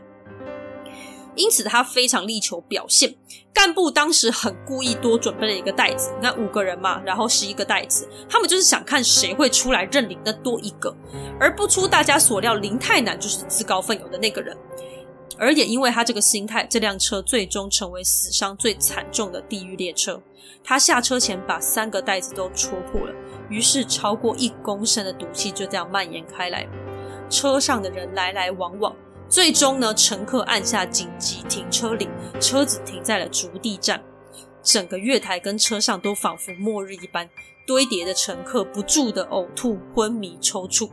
[1.34, 3.14] 因此他非常力求表现。
[3.54, 10.94] 干部当时很故意多准备了一个袋子，那五个人嘛，然后十一个袋子，他们就是想看谁会出来认领那多一个。
[11.40, 14.56] 而不出大家所料，林泰南就是自告奋勇的那个人。
[15.36, 20.20] 而也因为他这个心态，这辆车最终成为死伤最惨重的地狱列车。
[20.64, 23.14] 他下车前把三个袋子都戳破了，
[23.48, 26.66] 于是超过一公升的毒气就这样蔓延开来。
[27.30, 28.94] 车上的人来来往往，
[29.28, 32.08] 最终呢，乘客按下紧急停车铃，
[32.40, 34.02] 车子停在了竹地站。
[34.62, 37.28] 整个月台跟车上都仿佛末日一般，
[37.66, 40.90] 堆叠的乘客不住的呕吐、昏迷、抽搐。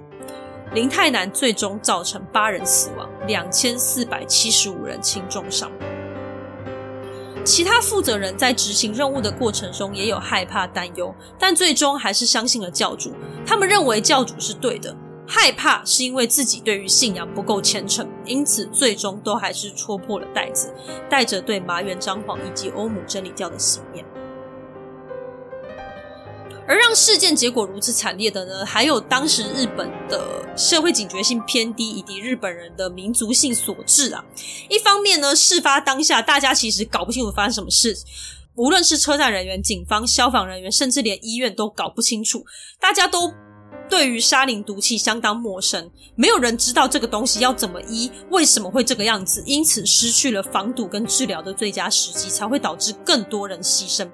[0.74, 5.72] 林泰南最终造成八人死亡，两千四百七十五人轻重伤。
[7.45, 13.13] 其他负责人在执行任务的过程中也有害怕、担忧，但最终还是相信了教主。
[13.45, 14.95] 他们认为教主是对的，
[15.28, 20.74] 害怕是因为自己对于信仰不够虔诚，因此最终都还是戳破了袋子，
[21.07, 24.03] 带着对麻原彰晃以及欧姆真理教的信念。
[26.68, 34.24] 而让事件结果如此惨烈的呢，还有当时日本的社会警觉性偏低，以及日本人的民族性所致啊。
[34.70, 37.97] 一方面呢，事发当下大家其实搞不清楚发生什么事，
[38.55, 42.45] 无论是车站人员、警方、消防人员，甚至连医院都搞不清楚，
[42.80, 43.34] 大家都。
[43.88, 54.09] 对于沙林毒气相当陌生，没有人知道这个东西要怎么医，为什么会这个样子，因此失去了防堵跟治疗的最佳时机，才会导致更多人牺牲。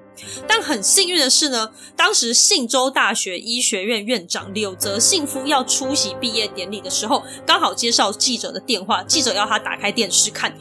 [0.48, 10.56] 但很幸运的是呢，当时信州大学医学院院长柳泽幸夫要出席毕业典礼的时候，刚好接到记者的电话，记者要他打开电视看。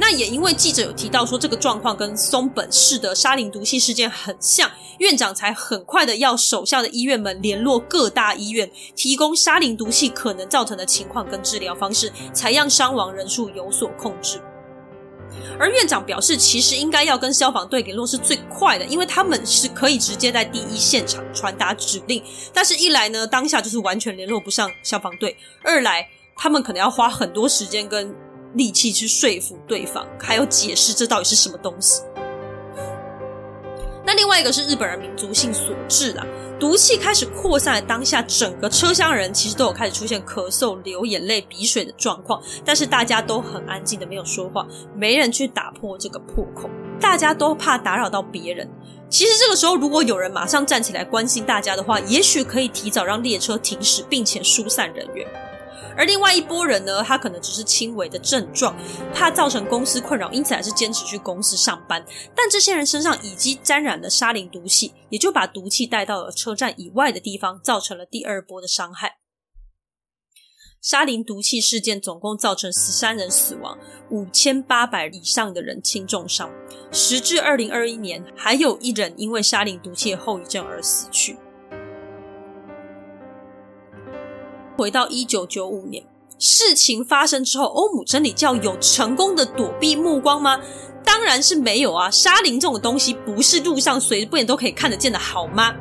[0.00, 14.40] 那也因为记者有提到说这个状况跟松本市的沙林毒气事件很像，院长才很快的要手下的医院们联络各大医院，提供沙林毒气可能造成的情况跟治疗方式，才让伤亡人数有所控制。
[15.58, 22.22] 而院长表示，其实应该要跟消防队联络是最快的，因为他们是可以直接在第一现场传达指令。
[22.52, 25.30] 但是，一来呢，当下就是完全联络不上消防队；
[25.62, 28.14] 二来，他们可能要花很多时间跟。
[28.54, 32.00] 力气去说服对方，还有解释这到底是什么东西。
[34.08, 36.26] 那另外一个是日本人民族性所致啦，
[36.58, 48.66] 毒气开始扩散的当下，整个车厢人其实都有开始出现咳嗽、流眼泪、鼻水的状况，但是大家都很安静的没有说话，没人去打破这个破口，大家都怕打扰到别人。
[49.10, 55.26] 其实这个时候，如果有人马上站起来关心大家的话，也许可以提早让列车停驶，并且疏散人员。
[55.98, 58.74] 而另外一拨人呢，他可能只是轻微的症状，
[59.12, 62.02] 怕造成公司困扰，因此还是坚持去公司上班。
[62.36, 69.16] 但这些人身上已经沾染了沙林毒气，也就把毒气带到了车站以外的地方，造成了第二波的伤害。
[70.80, 73.76] 沙林毒气事件总共造成十三人死亡，
[74.10, 76.48] 五千八百以上的人轻重伤。
[76.92, 81.36] 时至二零二一年，还有一人因为沙林毒气后遗症而死去。
[84.78, 86.04] 回到一九九五年，
[86.38, 90.60] 事情发生之后，欧姆真理教有成功的躲避目光吗？
[91.04, 92.08] 当然是没有啊！
[92.08, 95.74] 沙林这种东西不是路上随便都可以看得见的，好吗？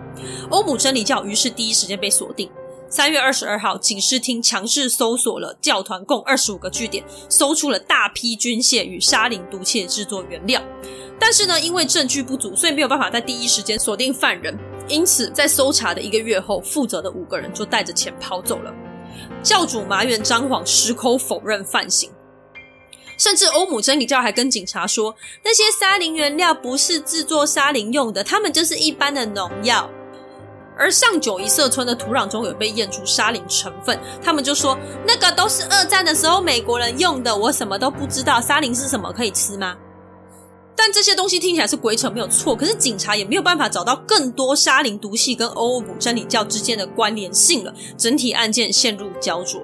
[0.50, 2.50] 欧姆真理教于是第一时间被锁定。
[2.90, 10.60] 三月二十二号，警视厅强势搜索了教团共二十五个据点，搜出了大批军械与沙林毒气制作原料。
[11.20, 14.58] 但是呢，因为证据不足，所以没有办法在第一时间锁定犯人。
[14.88, 18.74] 因此，在搜查的一个月后，负责的五个人就带着钱跑走了。
[19.44, 22.12] 教主麻原彰晃矢口否认犯行。
[23.18, 29.90] 甚至欧姆真理教还跟警察说，那些沙林原料不是制作沙林用的，他们就是一般的农药。
[30.78, 38.40] 而上九一社村的土壤中有被验出沙林成分，他们就说那个都是二战的时候美国人用的，我什么都不知道。
[38.40, 39.12] 沙林是什么？
[39.12, 39.76] 可以吃吗？
[40.78, 49.62] 但这些东西听起来是鬼扯没有错，可是警察也没有办法找到更多沙林毒气跟欧姆真理教之间的关联性了，整体案件陷入焦灼。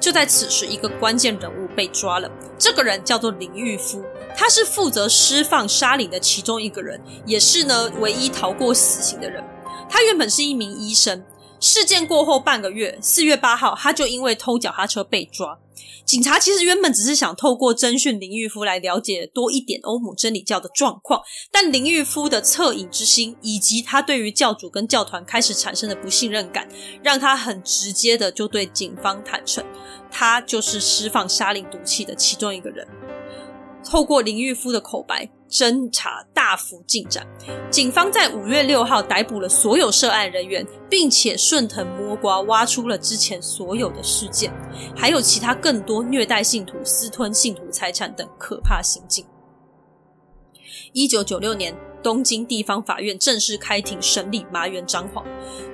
[0.00, 2.28] 就在此时，一个关键人物被抓了，
[2.58, 4.02] 这个人叫做林玉夫，
[4.36, 9.42] 他是负责释放沙林的其中一个人，也是呢唯一逃过死刑的人。
[9.88, 11.22] 他原本是一名医生，
[11.60, 15.58] 事件过后半个月，四月八号，他就因为偷脚踏车被抓。
[16.04, 21.20] 警察其实原本只是想透过侦讯林玉夫来了解多一点欧姆真理教的状况，
[21.52, 26.66] 但林玉夫的恻隐之心，以及他对于教主跟教团开始产生的不信任感，
[27.02, 29.64] 让他很直接的就对警方坦诚，
[30.10, 32.88] 他就是释放沙林毒气的其中一个人。
[33.84, 37.26] 透过林玉夫的口白，侦查大幅进展。
[37.70, 44.52] 警方在五月六号逮捕了所有涉案人员，并且顺藤摸瓜挖出了之前所有的事件，
[44.96, 49.26] 还有其他更多虐待信徒、私吞信徒财产等可怕行径。
[50.92, 51.72] 一九九六年，
[52.02, 55.24] 东京地方法院正式开庭审理麻原彰晃。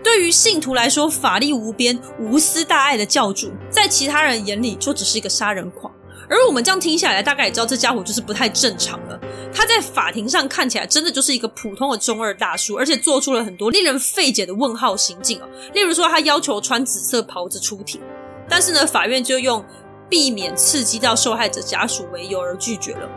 [0.05, 5.91] 对于信徒来说，法力无边、无私大爱的教主，在其他人眼里就只是一个杀人狂。
[6.29, 9.19] 而我们这样听下来，大概也知道这家伙就是不太正常了。
[9.55, 15.49] 他在法庭上看起来真的就是一个普通的中二大叔，而且做出了很多令人费解的问号行径啊。
[15.73, 18.01] 例如说，他要求穿紫色袍子出庭，
[18.49, 19.65] 但是呢，法院就用
[20.11, 23.09] 避免刺激到受害者家属为由而拒绝了。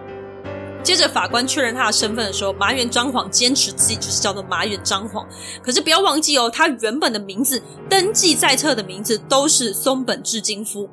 [0.81, 5.27] 接着，法官确认他的身份的时候，麻原彰晃坚持自己就是叫做麻原彰晃。
[5.61, 10.89] 可是不要忘记哦，他原本的名字登记在册的名字都是松本智金夫。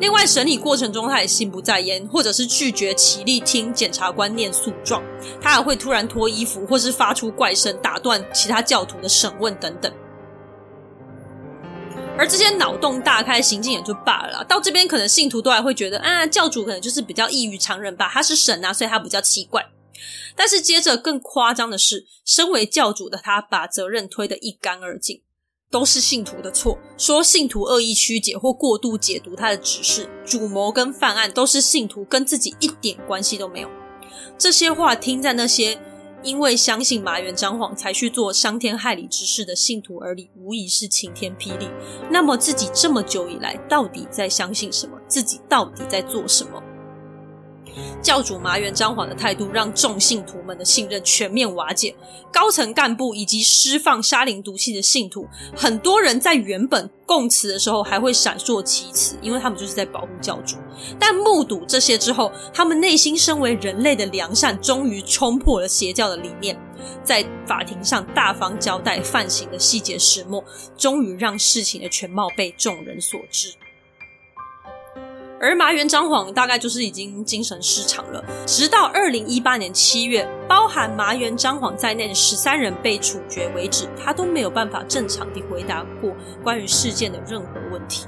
[0.00, 5.02] 另外，审理过程中，他也心不在焉，或者是拒绝起立听检察官念诉状，
[5.40, 9.92] 他还会突然脱衣服，或是发出怪声，打断其他教徒的审问等等。
[12.16, 19.64] 而这些脑洞大开行径也就罢了，到这边可能信徒都还会觉得，啊，教主可能就是比较异于常人吧，他是神啊，所以他比较奇怪。
[20.36, 25.22] 但是接着更夸张的是，身为教主的他，把责任推得一干二净。
[25.70, 33.68] 都是信徒的错，说信徒恶意曲解或过度解读他的指示，主谋跟犯案都是信徒，跟自己一点关系都没有。
[34.38, 35.78] 这些话听在那些
[36.22, 41.68] 因为相信麻原彰晃才去做伤天害理之事的信徒耳里，无疑是晴天霹雳。
[42.10, 44.98] 那么自己这么久以来到底在相信什么？
[45.06, 46.62] 自己到底在做什么？
[48.02, 51.94] 教主麻原彰晃的态度让众信徒们的信任全面瓦解，
[52.32, 55.26] 高层干部以及释放沙林毒气的信徒，
[55.56, 60.56] 很多人在原本供词的时候还会闪烁其词，因为他们就是在保护教主。
[60.98, 66.56] 但目睹这些之后，他们内心身为人类的良善终于冲破了邪教的理念，
[67.02, 70.44] 在法庭上大方交代犯行的细节始末，
[70.76, 73.52] 终于让事情的全貌被众人所知。
[75.40, 86.12] 而麻原彰晃大概就是已经精神失常了，直到二零一八年七月，包含麻原彰晃在内的十三人被处决为止，他都没有办法正常地回答过
[86.42, 88.06] 关于事件的任何问题。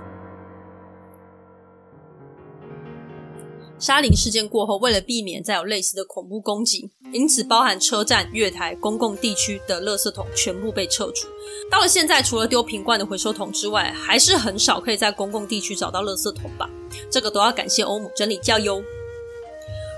[3.80, 11.26] 沙林事件过后，为了避免再有类似的恐怖攻击，因此包含车站、月台、公共地区的垃圾桶全部被撤除。
[11.70, 16.68] 到了现在，除了丢瓶罐的回收桶之外，还是很少可以在公共地区找到垃圾桶吧？
[17.10, 18.82] 这个都要感谢欧姆真理教哟。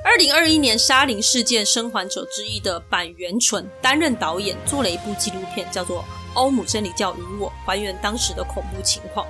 [0.04, 5.98] 二零二一年沙林事件生还者之一的板元淳担任导演，做了一部纪录片，叫做
[6.34, 9.26] 《欧姆真理教与我》，还原当时的恐怖情况。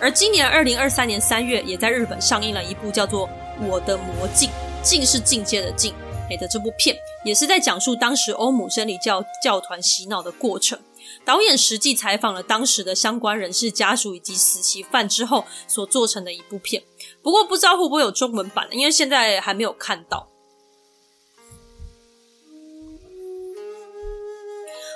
[0.00, 3.28] 而今年二零二三年三月，也在日本上映了一部叫做。
[3.62, 4.50] 我的魔镜，
[4.82, 5.94] 镜是境界的镜，
[6.30, 10.78] 哎的这部片也是在讲述当时欧姆真理教教团洗脑的过程。
[11.24, 16.82] 导演实际采访了当时的相关人士家属以及死刑犯之后所做成的一部片。
[17.22, 20.28] 不过不知道会不会有中文版，因为现在还没有看到。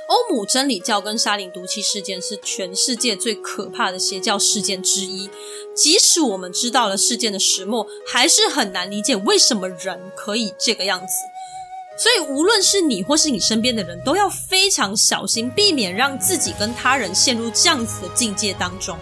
[0.09, 5.29] 欧姆真理教跟沙林毒气事件是全世界最可怕的邪教事件之一。
[5.77, 11.07] 即使我们知道了事件的始末，还是很难理解为什么人可以这个样子。
[11.99, 18.97] 所以，无论是你或是你身边的人，都要非常小心，避免让自己跟他人陷入这样子的境界当中。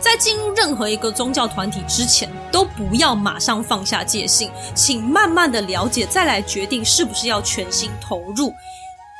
[0.00, 8.52] 在进入任何一个宗教团体之前，都不要马上放下戒心，请慢慢的了解，再来决定是不是要全心投入。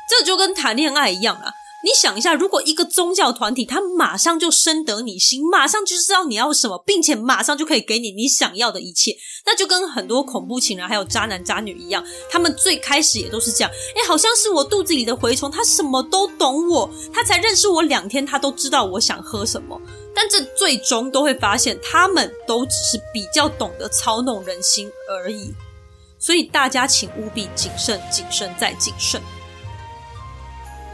[0.09, 1.53] 这就跟谈恋爱一样啊，
[1.83, 13.69] 你想一下，如果一个宗教团体，他马上就深得你心，马上就知道你要什么，并且马上就可以给你你想要的一切，那就跟很多恐怖情人还有渣男渣女一样，他们最开始也都是这样。
[13.69, 19.79] 诶，好像是我肚子里的蛔虫，他什么都懂我，他才认识我两天，他都知道我想喝什么。
[20.15, 25.53] 但这最终都会发现，他们都只是比较懂得操弄人心而已。
[26.17, 29.21] 所以大家请务必谨慎、谨慎再谨慎。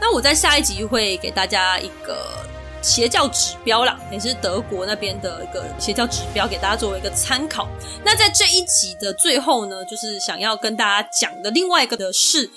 [0.00, 2.44] 那我在下一集会给大家一个
[2.82, 7.68] 邪教指标啦，也是德国那边的一个邪教指标，给大家作为一个参考。
[8.04, 12.50] 那在这一集的最后呢，就是想要跟大家讲的另外一个的是，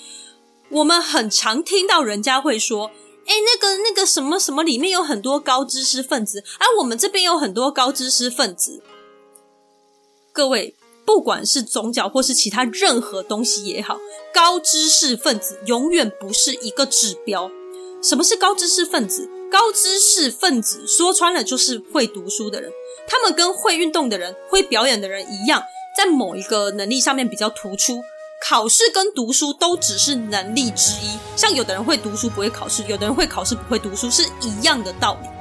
[0.70, 2.90] 我们很常听到人家会说。
[3.28, 8.82] 诶，那个那个什么什么里面有很多高知识分子，而、啊、我们这边有很多高知识分子。
[10.32, 10.74] 各位，
[11.08, 13.96] 不管是宗教或是其他任何东西也好，
[14.30, 17.50] 高知识分子永远不是一个指标。
[18.02, 19.26] 什么是高知识分子？
[19.50, 22.70] 高知识分子说穿了就是会读书的人，
[23.08, 25.62] 他们跟会运动的人、会表演的人一样，
[25.96, 28.02] 在某一个能力上面比较突出。
[28.46, 35.37] 考试跟读书都只是能力之一，像有的人会读书不会考试，有的人会考试不会读书，是一样的道理。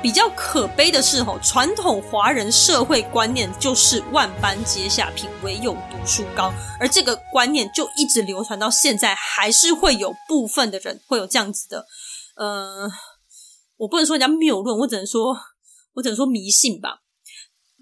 [0.00, 11.84] 比较可悲的是，吼，传统华人社会观念就是万般皆下品，唯有读书高，而这个观念就一直流传到现在，还是会有部分的人会有这样子的，
[12.36, 12.88] 呃，
[13.76, 15.36] 我不能说人家谬论，我只能说，
[15.94, 17.00] 我只能说迷信吧。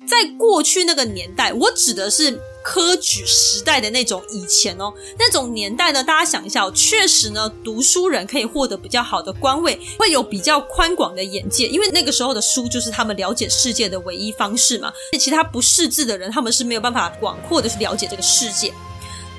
[0.05, 14.92] 在过去那个年代，我指的是科举时代的那种以前哦，那种年代呢，大家想一下，确实呢，读书人可以获得比较好的官位，会有比较宽广的眼界，因为那个时候的书就是他们了解世界的唯一方式嘛。
[15.18, 18.72] 其他不识字的人，他们是没有办法广阔的去了解这个世界。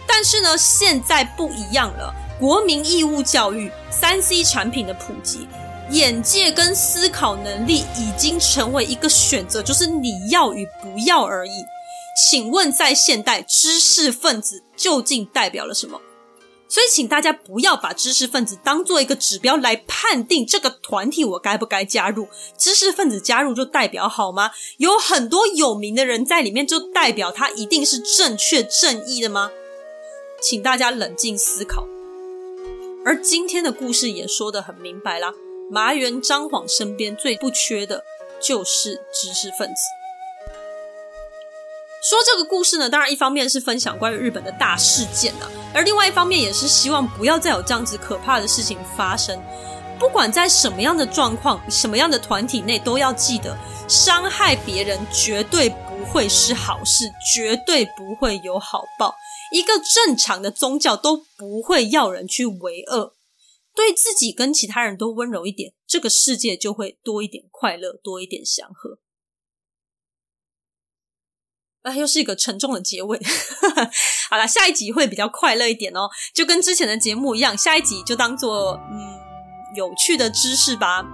[0.08, 5.47] 但是呢，现在不一样了，国民义务教育、三 C 产品的普及。
[5.91, 11.51] 眼界跟思考能力已经成为一个选择，就是你要与不要而已。
[12.29, 16.01] 请问，在现代，知识分子究竟代表了什么？
[16.69, 22.27] 所以，请大家不要把知识分子当做一个指标来判定这个团体我该不该加入。
[22.57, 24.51] 知识分子加入就代表好吗？
[24.77, 29.51] 有很多有名的人在里面，就代表他一定是正确正义的吗？
[30.41, 31.88] 请大家冷静思考。
[33.05, 35.33] 而今天的故事也说得很明白啦。
[35.70, 38.03] 麻原彰晃身边最不缺的
[38.41, 39.82] 就是知识分子。
[42.01, 49.38] 说这个故事呢，当然一方面是分享关于日本的大事件啊，而另外一方面也是希望不要再有这样子可怕的事情发生。
[49.99, 53.57] 不管在什么样的状况、什么样的团体内，都要记得，
[53.89, 59.13] 伤害别人绝对不会是好事，绝对不会有好报。
[59.51, 63.16] 一个正常的宗教都不会要人去为恶。
[63.78, 68.97] 对自己跟其他人都温柔一点，这个世界就会多一点快乐，多一点祥和。
[71.84, 73.21] 啊，又是一个沉重的结尾。
[74.32, 79.15] 好了，下一集会比较快乐一点哦，就跟之前的节目一样，下一集就当做嗯
[79.75, 81.05] 有趣的知识吧。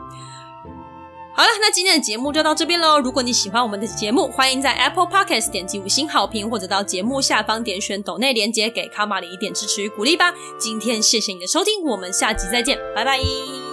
[1.36, 3.00] 好了，那今天的节目就到这边喽。
[3.00, 10.32] 如果你喜欢我们的节目，欢迎在 Apple Podcast 点击五星好评，或者到节目下方点选抖内连接，给卡玛里一点支持与鼓励吧。
[10.60, 13.72] 今天谢谢你的收听，我们下集再见，拜拜。